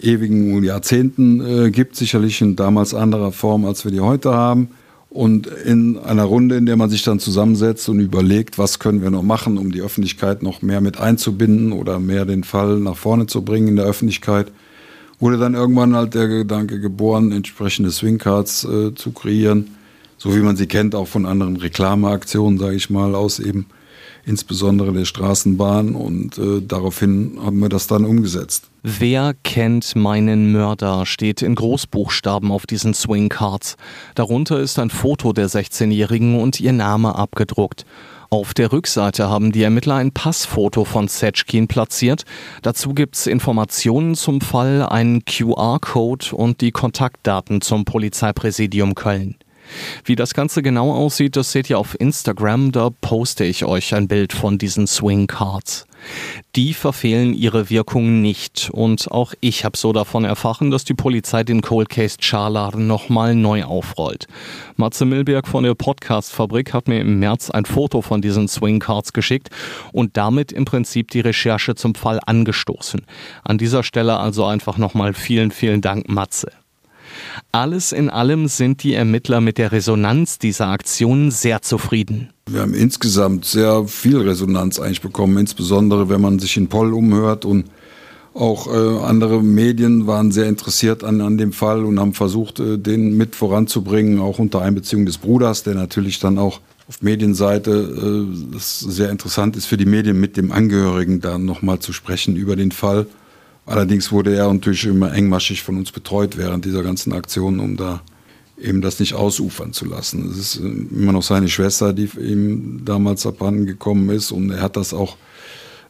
ewigen 0.01 0.63
Jahrzehnten 0.65 1.67
äh, 1.67 1.71
gibt, 1.71 1.97
sicherlich 1.97 2.41
in 2.41 2.57
damals 2.57 2.95
anderer 2.95 3.33
Form, 3.33 3.65
als 3.65 3.85
wir 3.85 3.93
die 3.93 4.01
heute 4.01 4.33
haben, 4.33 4.69
und 5.17 5.47
in 5.47 5.99
einer 5.99 6.25
Runde, 6.25 6.57
in 6.57 6.67
der 6.67 6.77
man 6.77 6.91
sich 6.91 7.03
dann 7.03 7.19
zusammensetzt 7.19 7.89
und 7.89 8.01
überlegt, 8.01 8.59
was 8.59 8.79
können 8.79 9.01
wir 9.01 9.11
noch 9.11 9.23
machen, 9.23 9.57
um 9.57 9.73
die 9.73 9.81
Öffentlichkeit 9.81 10.43
noch 10.43 10.61
mehr 10.61 10.83
mit 10.83 11.01
einzubinden 11.01 11.73
oder 11.73 11.99
mehr 11.99 12.27
den 12.27 12.45
Fall 12.45 12.79
nach 12.79 12.97
vorne 12.97 13.27
zu 13.27 13.43
bringen 13.43 13.69
in 13.69 13.77
der 13.77 13.87
Öffentlichkeit. 13.87 14.53
wurde 15.19 15.39
dann 15.39 15.55
irgendwann 15.55 15.97
halt 15.97 16.15
der 16.15 16.29
Gedanke 16.29 16.81
geboren, 16.81 17.33
entsprechende 17.33 17.91
Swingcards 17.91 18.65
äh, 18.65 18.95
zu 18.95 19.13
kreieren, 19.13 19.71
so 20.19 20.37
wie 20.37 20.41
man 20.41 20.57
sie 20.57 20.67
kennt, 20.67 20.95
auch 20.95 21.09
von 21.09 21.25
anderen 21.25 21.57
Reklameaktionen, 21.57 22.59
sage 22.59 22.77
ich 22.77 22.91
mal, 22.91 23.15
aus 23.15 23.39
eben 23.39 23.65
insbesondere 24.27 24.93
der 24.93 25.05
Straßenbahn 25.05 25.95
und 25.95 26.37
äh, 26.37 26.61
daraufhin 26.61 27.39
haben 27.43 27.61
wir 27.61 27.69
das 27.69 27.87
dann 27.87 28.05
umgesetzt. 28.05 28.69
Wer 28.83 29.35
kennt 29.45 29.97
meinen 29.97 30.53
Mörder 30.53 31.07
steht 31.07 31.43
in 31.43 31.55
Großbuchstaben 31.55 32.51
auf 32.51 32.67
diesen 32.67 32.93
Swingcards. 32.93 33.77
Darunter 34.15 34.59
ist 34.61 34.79
ein 34.79 34.91
Foto 34.91 35.33
der 35.33 35.49
16-Jährigen 35.49 36.39
und 36.41 36.61
ihr 36.61 36.73
Name 36.73 37.15
abgedruckt. 37.15 37.87
Auf 38.29 38.55
der 38.55 38.73
Rückseite 38.73 39.31
haben 39.31 39.53
die 39.53 39.63
Ermittler 39.63 39.95
ein 39.95 40.11
Passfoto 40.11 40.85
von 40.85 41.07
Setschkin 41.07 41.69
platziert. 41.69 42.25
Dazu 42.63 42.93
gibt's 42.93 43.29
Informationen 43.29 44.17
zum 44.17 44.41
Fall, 44.41 44.85
einen 44.85 45.25
QR-Code 45.25 46.35
und 46.35 46.61
die 46.61 46.73
Kontaktdaten 46.73 47.61
zum 47.61 47.85
Polizeipräsidium 47.85 48.97
Köln. 48.97 49.37
Wie 50.05 50.17
das 50.17 50.35
Ganze 50.35 50.63
genau 50.63 50.93
aussieht, 50.93 51.37
das 51.37 51.53
seht 51.53 51.71
ihr 51.71 51.79
auf 51.79 51.99
Instagram, 52.01 52.73
da 52.73 52.91
poste 53.01 53.45
ich 53.45 53.65
euch 53.65 53.95
ein 53.95 54.09
Bild 54.09 54.33
von 54.33 54.59
diesen 54.59 54.87
Swing 54.87 55.27
Cards. 55.27 55.87
Die 56.55 56.75
verfehlen 56.75 57.35
ihre 57.35 57.71
Wirkung 57.71 58.23
nicht 58.23 58.71
und 58.73 59.11
auch 59.11 59.35
ich 59.41 59.65
habe 59.65 59.77
so 59.77 59.93
davon 59.93 60.25
erfahren, 60.25 60.71
dass 60.71 60.85
die 60.85 60.95
Polizei 60.95 61.45
den 61.45 61.63
Cold 61.63 61.89
Case 61.89 62.17
Charlar 62.21 62.77
nochmal 62.77 63.35
neu 63.35 63.65
aufrollt. 63.65 64.27
Matze 64.77 65.05
Milberg 65.05 65.47
von 65.49 65.65
der 65.65 65.75
Podcast-Fabrik 65.75 66.73
hat 66.73 66.89
mir 66.89 67.01
im 67.01 67.19
März 67.19 67.51
ein 67.51 67.65
Foto 67.65 68.03
von 68.03 68.23
diesen 68.23 68.49
Swing 68.49 68.79
Cards 68.79 69.13
geschickt 69.13 69.51
und 69.93 70.17
damit 70.17 70.53
im 70.53 70.65
Prinzip 70.65 71.11
die 71.11 71.21
Recherche 71.21 71.75
zum 71.75 71.95
Fall 71.95 72.21
angestoßen. 72.25 73.05
An 73.43 73.59
dieser 73.59 73.83
Stelle 73.83 74.19
also 74.19 74.45
einfach 74.45 74.79
nochmal 74.79 75.15
vielen, 75.15 75.51
vielen 75.51 75.81
Dank, 75.81 76.09
Matze. 76.09 76.53
Alles 77.53 77.93
in 77.93 78.11
allem 78.11 78.49
sind 78.49 78.83
die 78.83 78.95
Ermittler 78.95 79.41
mit 79.41 79.59
der 79.59 79.73
Resonanz 79.73 80.39
dieser 80.39 80.69
Aktion 80.69 81.31
sehr 81.31 81.63
zufrieden. 81.63 82.31
Wir 82.51 82.61
haben 82.61 82.75
insgesamt 82.75 83.45
sehr 83.45 83.87
viel 83.87 84.19
Resonanz 84.19 84.79
eigentlich 84.79 85.01
bekommen, 85.01 85.39
insbesondere 85.39 86.09
wenn 86.09 86.21
man 86.21 86.39
sich 86.39 86.57
in 86.57 86.69
Poll 86.69 86.93
umhört 86.93 87.45
und 87.45 87.67
auch 88.37 88.67
äh, 88.67 89.05
andere 89.05 89.43
Medien 89.43 90.07
waren 90.07 90.31
sehr 90.31 90.47
interessiert 90.47 91.03
an, 91.03 91.23
an 91.23 91.39
dem 91.39 91.53
Fall 91.53 91.85
und 91.85 91.99
haben 91.99 92.13
versucht, 92.13 92.61
äh, 92.61 92.77
den 92.79 93.17
mit 93.17 93.35
voranzubringen, 93.35 94.21
auch 94.21 94.39
unter 94.39 94.61
Einbeziehung 94.61 95.07
des 95.07 95.19
Bruders, 95.19 95.63
der 95.63 95.75
natürlich 95.75 96.19
dann 96.19 96.39
auch 96.39 96.61
auf 96.87 97.03
Medienseite 97.03 97.71
äh, 97.71 98.59
sehr 98.59 99.11
interessant 99.11 99.57
ist 99.57 99.67
für 99.67 99.77
die 99.77 99.87
Medien, 99.87 100.21
mit 100.21 100.37
dem 100.37 100.53
Angehörigen 100.53 101.21
dann 101.21 101.45
nochmal 101.47 101.79
zu 101.79 101.93
sprechen 101.93 102.37
über 102.37 102.57
den 102.57 102.73
Fall. 102.73 103.07
Allerdings 103.67 104.13
wurde 104.13 104.35
er 104.35 104.53
natürlich 104.53 104.87
immer 104.87 105.13
engmaschig 105.13 105.63
von 105.63 105.77
uns 105.77 105.91
betreut 105.91 106.37
während 106.37 106.65
dieser 106.65 106.85
ganzen 106.85 107.13
Aktion, 107.13 107.59
um 107.59 107.77
da 107.77 108.01
eben 108.59 108.81
das 108.81 109.01
nicht 109.01 109.15
ausufern 109.15 109.73
zu 109.73 109.85
lassen. 109.85 110.31
Es 110.31 110.39
ist 110.39 110.61
äh, 110.61 110.67
immer 110.67 111.13
noch 111.13 111.23
seine 111.23 111.49
Schwester, 111.49 111.93
die 111.93 112.09
ihm 112.19 112.85
damals 112.85 113.27
abhanden 113.27 113.67
gekommen 113.67 114.09
ist 114.11 114.31
und 114.31 114.51
er 114.51 114.63
hat 114.63 114.77
das 114.77 114.95
auch 114.95 115.17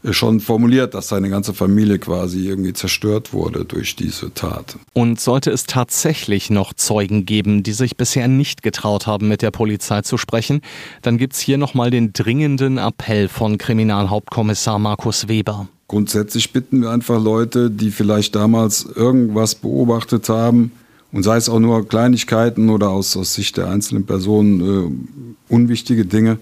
äh, 0.03 0.13
schon 0.13 0.41
formuliert, 0.41 0.95
dass 0.95 1.09
seine 1.09 1.29
ganze 1.29 1.55
Familie 1.55 1.99
quasi 1.99 2.49
irgendwie 2.49 2.73
zerstört 2.73 3.33
wurde 3.33 3.65
durch 3.65 3.95
diese 3.95 4.33
Tat. 4.35 4.79
Und 4.95 5.21
sollte 5.21 5.51
es 5.51 5.65
tatsächlich 5.65 6.51
noch 6.51 6.73
Zeugen 6.73 7.27
geben, 7.27 7.63
die 7.63 7.73
sich 7.73 7.97
bisher 7.97 8.27
nicht 8.27 8.63
getraut 8.63 9.07
haben, 9.07 9.29
mit 9.29 9.43
der 9.43 9.51
Polizei 9.51 10.03
zu 10.03 10.17
sprechen, 10.17 10.61
dann 11.03 11.19
gibt 11.19 11.35
es 11.35 11.41
hier 11.41 11.59
nochmal 11.59 11.91
den 11.91 12.13
dringenden 12.13 12.79
Appell 12.79 13.29
von 13.29 13.59
Kriminalhauptkommissar 13.59 14.79
Markus 14.79 15.29
Weber. 15.29 15.69
Grundsätzlich 15.89 16.53
bitten 16.53 16.83
wir 16.83 16.91
einfach 16.91 17.23
Leute, 17.23 17.71
die 17.71 17.91
vielleicht 17.91 18.35
damals 18.35 18.85
irgendwas 18.85 19.55
beobachtet 19.55 20.29
haben, 20.29 20.73
und 21.13 21.23
sei 21.23 21.37
es 21.37 21.49
auch 21.49 21.61
nur 21.61 21.89
Kleinigkeiten 21.89 22.69
oder 22.69 22.91
aus, 22.91 23.17
aus 23.17 23.33
Sicht 23.33 23.57
der 23.57 23.69
einzelnen 23.69 24.05
Personen 24.05 24.61
äh, 24.61 25.55
unwichtige 25.55 26.05
Dinge, 26.05 26.39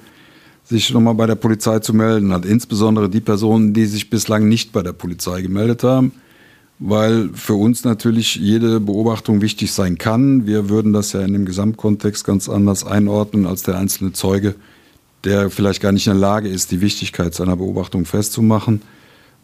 sich 0.64 0.92
nochmal 0.92 1.14
bei 1.14 1.26
der 1.26 1.35
Polizei 1.35 1.78
zu 1.78 1.92
melden 1.94 2.33
hat. 2.33 2.44
Insbesondere 2.46 3.11
die 3.11 3.20
Personen, 3.20 3.74
die 3.74 3.87
sich 3.87 4.09
bislang 4.11 4.48
nicht 4.48 4.72
bei 4.72 4.83
der 4.83 4.94
Polizei 4.94 5.42
gemeldet 5.42 5.85
haben, 5.85 6.12
weil 6.78 7.30
für 7.35 7.54
uns 7.54 7.85
natürlich 7.85 8.37
jede 8.37 8.80
Beobachtung 8.80 9.42
wichtig 9.42 9.72
sein 9.72 9.98
kann. 9.98 10.46
Wir 10.46 10.70
würden 10.70 10.92
das 10.92 11.12
ja 11.12 11.20
in 11.20 11.35
dem 11.35 11.44
Gesamtkontext 11.44 12.24
ganz 12.24 12.48
anders 12.48 12.85
einordnen 12.85 13.46
als 13.46 13.62
der 13.62 13.76
einzelne 13.76 14.12
Zeuge, 14.12 14.54
der 15.24 15.50
vielleicht 15.50 15.83
gar 15.83 15.92
nicht 15.92 16.07
in 16.07 16.14
der 16.14 16.20
Lage 16.20 16.48
ist, 16.48 16.72
die 16.72 16.80
Wichtigkeit 16.80 17.35
seiner 17.35 17.57
Beobachtung 17.57 18.07
festzumachen. 18.07 18.83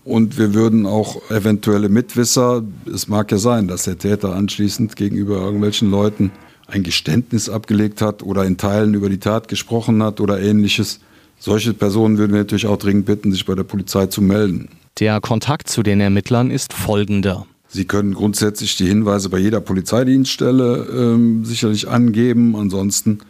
Und 0.05 0.39
wir 0.39 0.55
würden 0.55 0.87
auch 0.87 1.31
eventuelle 1.31 1.89
Mitwisser, 1.89 2.63
es 2.93 3.09
mag 3.09 3.31
ja 3.31 3.39
sein, 3.39 3.69
dass 3.69 3.85
der 3.85 3.99
Täter 3.99 4.35
anschließend 4.35 4.97
gegenüber 4.97 5.37
irgendwelchen 5.37 5.91
Leuten 5.91 6.31
ein 6.67 6.83
Geständnis 6.83 7.49
abgelegt 7.49 8.01
hat 8.01 8.23
oder 8.23 8.45
in 8.45 8.57
Teilen 8.57 8.95
über 8.95 9.09
die 9.09 9.19
Tat 9.19 9.49
gesprochen 9.49 10.03
hat 10.03 10.21
oder 10.21 10.41
ähnliches. 10.41 11.01
Solche 11.39 11.75
Personen 11.75 12.19
würden 12.19 12.33
wir 12.33 12.41
natürlich 12.41 12.67
auch 12.67 12.77
dringend 12.77 13.07
bitten, 13.07 13.33
sich 13.33 13.45
bei 13.45 13.55
der 13.55 13.65
Polizei 13.65 14.07
zu 14.07 14.23
melden. 14.23 14.69
Der 14.99 15.21
Kontakt 15.21 15.69
zu 15.69 15.83
den 15.83 16.01
Ermittlern 16.01 16.51
ist 16.51 16.73
folgender. 16.73 17.47
Sie 17.69 17.85
können 17.85 18.15
grundsätzlich 18.15 18.77
die 18.77 18.87
Hinweise 18.87 19.29
bei 19.29 19.39
jeder 19.39 19.61
Polizeidienststelle 19.61 20.87
ähm, 20.93 21.45
sicherlich 21.45 21.89
angeben. 21.89 22.57
Ansonsten 22.57 23.21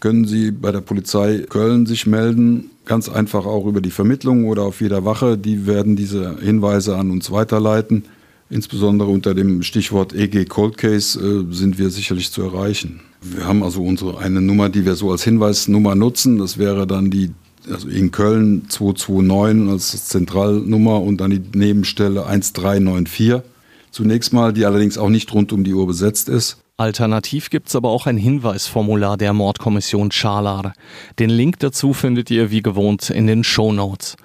können 0.00 0.26
Sie 0.26 0.50
bei 0.50 0.72
der 0.72 0.80
Polizei 0.80 1.44
Köln 1.48 1.86
sich 1.86 2.06
melden 2.06 2.70
ganz 2.88 3.08
einfach 3.08 3.46
auch 3.46 3.66
über 3.66 3.80
die 3.80 3.90
Vermittlung 3.90 4.46
oder 4.46 4.62
auf 4.62 4.80
jeder 4.80 5.04
Wache. 5.04 5.38
Die 5.38 5.66
werden 5.66 5.94
diese 5.94 6.38
Hinweise 6.40 6.96
an 6.96 7.10
uns 7.10 7.30
weiterleiten. 7.30 8.04
Insbesondere 8.50 9.10
unter 9.10 9.34
dem 9.34 9.62
Stichwort 9.62 10.14
EG 10.14 10.46
Cold 10.46 10.78
Case 10.78 11.20
äh, 11.20 11.54
sind 11.54 11.78
wir 11.78 11.90
sicherlich 11.90 12.32
zu 12.32 12.42
erreichen. 12.42 13.00
Wir 13.20 13.46
haben 13.46 13.62
also 13.62 13.82
unsere 13.82 14.18
eine 14.18 14.40
Nummer, 14.40 14.70
die 14.70 14.86
wir 14.86 14.94
so 14.94 15.10
als 15.10 15.22
Hinweisnummer 15.22 15.94
nutzen. 15.94 16.38
Das 16.38 16.56
wäre 16.56 16.86
dann 16.86 17.10
die 17.10 17.30
also 17.70 17.88
in 17.88 18.10
Köln 18.10 18.64
229 18.68 19.70
als 19.70 20.06
Zentralnummer 20.06 21.02
und 21.02 21.20
dann 21.20 21.30
die 21.30 21.42
Nebenstelle 21.54 22.24
1394. 22.24 23.42
Zunächst 23.90 24.32
mal, 24.32 24.54
die 24.54 24.64
allerdings 24.64 24.96
auch 24.96 25.10
nicht 25.10 25.32
rund 25.34 25.52
um 25.52 25.64
die 25.64 25.74
Uhr 25.74 25.86
besetzt 25.86 26.30
ist. 26.30 26.58
Alternativ 26.78 27.50
gibt's 27.50 27.74
aber 27.74 27.90
auch 27.90 28.06
ein 28.06 28.16
Hinweisformular 28.16 29.16
der 29.16 29.32
Mordkommission 29.32 30.12
Schalar. 30.12 30.74
Den 31.18 31.28
Link 31.28 31.58
dazu 31.58 31.92
findet 31.92 32.30
ihr 32.30 32.52
wie 32.52 32.62
gewohnt 32.62 33.10
in 33.10 33.26
den 33.26 33.42
Show 33.42 33.72
Notes. 33.72 34.16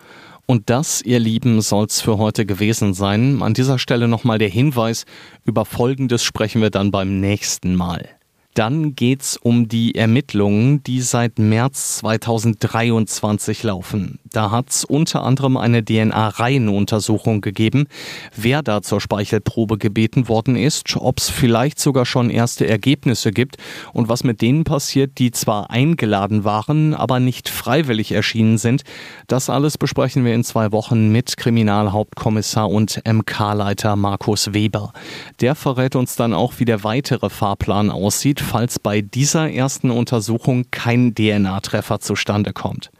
Und 0.46 0.70
das, 0.70 1.02
ihr 1.02 1.18
Lieben, 1.18 1.62
soll's 1.62 2.00
für 2.00 2.20
heute 2.20 2.46
gewesen 2.46 2.94
sein. 2.94 3.42
An 3.42 3.56
dieser 3.56 3.80
Stelle 3.80 4.08
nochmal 4.08 4.38
der 4.38 4.50
Hinweis, 4.50 5.06
über 5.46 5.66
Folgendes 5.66 6.24
sprechen 6.24 6.62
wir 6.62 6.70
dann 6.70 6.92
beim 6.92 7.20
nächsten 7.20 7.74
Mal. 7.74 8.08
Dann 8.54 8.96
geht's 8.96 9.36
um 9.36 9.68
die 9.68 9.96
Ermittlungen, 9.96 10.84
die 10.84 11.02
seit 11.02 11.39
März 11.39 11.98
2023 11.98 13.63
laufen. 13.63 14.20
Da 14.32 14.52
hat's 14.52 14.86
unter 14.86 15.24
anderem 15.24 15.58
eine 15.58 15.84
DNA-Reihenuntersuchung 15.84 17.42
gegeben, 17.42 17.88
wer 18.36 18.62
da 18.62 18.84
zur 18.84 19.02
Speichelprobe 19.02 19.80
gebeten 19.80 20.28
worden 20.28 20.56
ist, 20.56 20.96
ob's 20.96 21.32
vielleicht 21.32 21.80
sogar 21.80 22.06
schon 22.06 22.30
erste 22.30 22.68
Ergebnisse 22.68 23.32
gibt 23.32 23.58
und 23.92 24.08
was 24.08 24.24
mit 24.24 24.42
denen 24.42 24.66
passiert, 24.66 25.18
die 25.18 25.32
zwar 25.32 25.72
eingeladen 25.72 26.44
waren, 26.44 26.94
aber 26.94 27.20
nicht 27.20 27.50
freiwillig 27.50 28.12
erschienen 28.12 28.60
sind. 28.60 28.84
Das 29.28 29.50
alles 29.50 29.80
besprechen 29.80 30.26
wir 30.26 30.36
in 30.36 30.44
zwei 30.44 30.72
Wochen 30.72 31.12
mit 31.12 31.38
Kriminalhauptkommissar 31.38 32.70
und 32.70 33.02
MK-Leiter 33.08 33.96
Markus 33.96 34.54
Weber. 34.54 34.94
Der 35.42 35.56
verrät 35.56 35.96
uns 35.96 36.16
dann 36.16 36.34
auch, 36.34 36.54
wie 36.58 36.66
der 36.66 36.84
weitere 36.84 37.30
Fahrplan 37.30 37.89
aussieht 37.89 38.42
falls 38.43 38.79
bei 38.79 39.01
dieser 39.01 39.51
ersten 39.51 39.89
Untersuchung 39.89 40.65
kein 40.71 41.15
DNA-Treffer 41.15 41.99
zustande 41.99 42.53
kommt. 42.53 42.91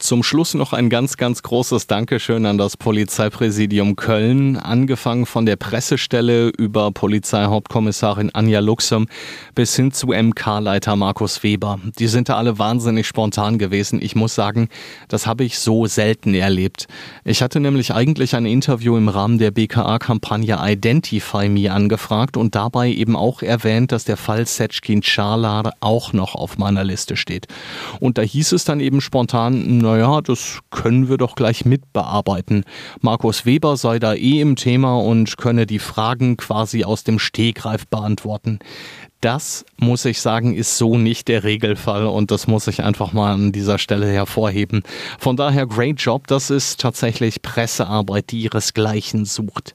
Zum 0.00 0.22
Schluss 0.22 0.54
noch 0.54 0.72
ein 0.72 0.88
ganz, 0.88 1.18
ganz 1.18 1.42
großes 1.42 1.86
Dankeschön 1.86 2.46
an 2.46 2.56
das 2.56 2.78
Polizeipräsidium 2.78 3.96
Köln, 3.96 4.56
angefangen 4.56 5.26
von 5.26 5.44
der 5.44 5.56
Pressestelle 5.56 6.48
über 6.56 6.90
Polizeihauptkommissarin 6.90 8.30
Anja 8.32 8.60
Luxem 8.60 9.08
bis 9.54 9.76
hin 9.76 9.92
zu 9.92 10.06
MK-Leiter 10.06 10.96
Markus 10.96 11.42
Weber. 11.42 11.78
Die 11.98 12.06
sind 12.06 12.30
da 12.30 12.38
alle 12.38 12.58
wahnsinnig 12.58 13.06
spontan 13.06 13.58
gewesen. 13.58 14.00
Ich 14.02 14.16
muss 14.16 14.34
sagen, 14.34 14.70
das 15.08 15.26
habe 15.26 15.44
ich 15.44 15.58
so 15.58 15.84
selten 15.84 16.32
erlebt. 16.32 16.86
Ich 17.22 17.42
hatte 17.42 17.60
nämlich 17.60 17.92
eigentlich 17.92 18.34
ein 18.34 18.46
Interview 18.46 18.96
im 18.96 19.10
Rahmen 19.10 19.38
der 19.38 19.50
BKA-Kampagne 19.50 20.58
Identify 20.62 21.50
Me 21.50 21.70
angefragt 21.70 22.38
und 22.38 22.54
dabei 22.54 22.88
eben 22.88 23.16
auch 23.16 23.42
erwähnt, 23.42 23.92
dass 23.92 24.04
der 24.04 24.16
Fall 24.16 24.46
Setschkin 24.46 25.02
Charlar 25.02 25.74
auch 25.80 26.14
noch 26.14 26.34
auf 26.34 26.56
meiner 26.56 26.84
Liste 26.84 27.18
steht. 27.18 27.48
Und 28.00 28.16
da 28.16 28.22
hieß 28.22 28.52
es 28.52 28.64
dann 28.64 28.80
eben 28.80 29.02
spontan, 29.02 29.89
naja, 29.90 30.20
das 30.20 30.60
können 30.70 31.08
wir 31.08 31.16
doch 31.16 31.34
gleich 31.34 31.64
mitbearbeiten. 31.64 32.64
Markus 33.00 33.44
Weber 33.44 33.76
sei 33.76 33.98
da 33.98 34.14
eh 34.14 34.40
im 34.40 34.54
Thema 34.54 34.98
und 34.98 35.36
könne 35.36 35.66
die 35.66 35.80
Fragen 35.80 36.36
quasi 36.36 36.84
aus 36.84 37.02
dem 37.02 37.18
Stegreif 37.18 37.88
beantworten. 37.88 38.60
Das 39.20 39.66
muss 39.76 40.06
ich 40.06 40.22
sagen, 40.22 40.54
ist 40.54 40.78
so 40.78 40.96
nicht 40.96 41.28
der 41.28 41.44
Regelfall 41.44 42.06
und 42.06 42.30
das 42.30 42.46
muss 42.46 42.66
ich 42.68 42.82
einfach 42.82 43.12
mal 43.12 43.34
an 43.34 43.52
dieser 43.52 43.76
Stelle 43.76 44.06
hervorheben. 44.06 44.82
Von 45.18 45.36
daher 45.36 45.66
great 45.66 46.00
job, 46.00 46.26
das 46.26 46.48
ist 46.48 46.80
tatsächlich 46.80 47.42
Pressearbeit, 47.42 48.30
die 48.30 48.40
ihresgleichen 48.40 49.26
sucht. 49.26 49.74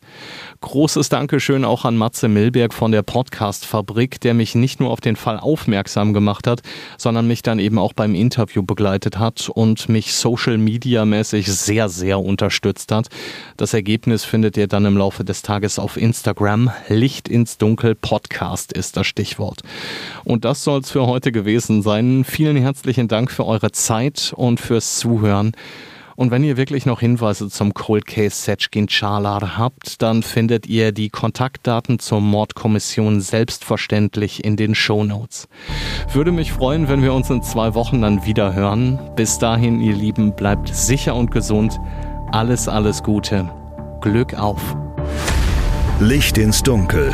Großes 0.61 1.09
Dankeschön 1.09 1.63
auch 1.63 1.85
an 1.85 1.95
Matze 1.95 2.27
Milberg 2.27 2.73
von 2.73 2.91
der 2.91 3.03
Podcast 3.03 3.67
Fabrik, 3.67 4.19
der 4.19 4.33
mich 4.33 4.55
nicht 4.55 4.79
nur 4.79 4.89
auf 4.89 4.99
den 4.99 5.15
Fall 5.15 5.39
aufmerksam 5.39 6.13
gemacht 6.13 6.47
hat, 6.47 6.61
sondern 6.97 7.27
mich 7.27 7.43
dann 7.43 7.59
eben 7.59 7.77
auch 7.77 7.93
beim 7.93 8.15
Interview 8.15 8.63
begleitet 8.63 9.19
hat 9.19 9.49
und 9.49 9.89
mich 9.89 10.15
Social 10.15 10.57
Media 10.57 11.05
mäßig 11.05 11.53
sehr, 11.53 11.89
sehr 11.89 12.19
unterstützt 12.19 12.91
hat. 12.91 13.09
Das 13.57 13.75
Ergebnis 13.75 14.25
findet 14.25 14.57
ihr 14.57 14.67
dann 14.67 14.85
im 14.85 14.97
Laufe 14.97 15.23
des 15.23 15.43
Tages 15.43 15.77
auf 15.77 15.97
Instagram. 15.97 16.71
Licht 16.87 17.29
ins 17.29 17.59
Dunkel 17.59 17.93
Podcast 17.93 18.73
ist 18.73 18.97
das 18.97 19.05
Stichwort. 19.05 19.34
Stichwort. 19.35 19.61
Und 20.23 20.45
das 20.45 20.63
soll 20.63 20.81
es 20.81 20.91
für 20.91 21.05
heute 21.07 21.31
gewesen 21.31 21.81
sein. 21.81 22.23
Vielen 22.23 22.57
herzlichen 22.57 23.07
Dank 23.07 23.31
für 23.31 23.45
eure 23.45 23.71
Zeit 23.71 24.33
und 24.35 24.59
fürs 24.59 24.97
Zuhören. 24.97 25.51
Und 26.15 26.31
wenn 26.31 26.45
ihr 26.45 26.55
wirklich 26.55 26.85
noch 26.85 27.01
Hinweise 27.01 27.49
zum 27.49 27.73
Cold 27.73 28.07
Case 28.07 28.37
Setchkin 28.37 28.87
Chalar 28.87 29.57
habt, 29.57 30.01
dann 30.01 30.23
findet 30.23 30.65
ihr 30.65 30.93
die 30.93 31.09
Kontaktdaten 31.09 31.99
zur 31.99 32.21
Mordkommission 32.21 33.19
selbstverständlich 33.19 34.45
in 34.45 34.55
den 34.55 34.75
Show 34.75 35.03
Notes. 35.03 35.49
Würde 36.13 36.31
mich 36.31 36.53
freuen, 36.53 36.87
wenn 36.87 37.03
wir 37.03 37.13
uns 37.13 37.29
in 37.29 37.43
zwei 37.43 37.73
Wochen 37.73 38.01
dann 38.01 38.25
wieder 38.25 38.53
hören. 38.53 38.97
Bis 39.17 39.39
dahin, 39.39 39.81
ihr 39.81 39.95
Lieben, 39.95 40.33
bleibt 40.37 40.73
sicher 40.73 41.15
und 41.15 41.31
gesund. 41.31 41.77
Alles, 42.31 42.69
alles 42.69 43.03
Gute. 43.03 43.49
Glück 43.99 44.35
auf. 44.35 44.61
Licht 45.99 46.37
ins 46.37 46.63
Dunkel 46.63 47.13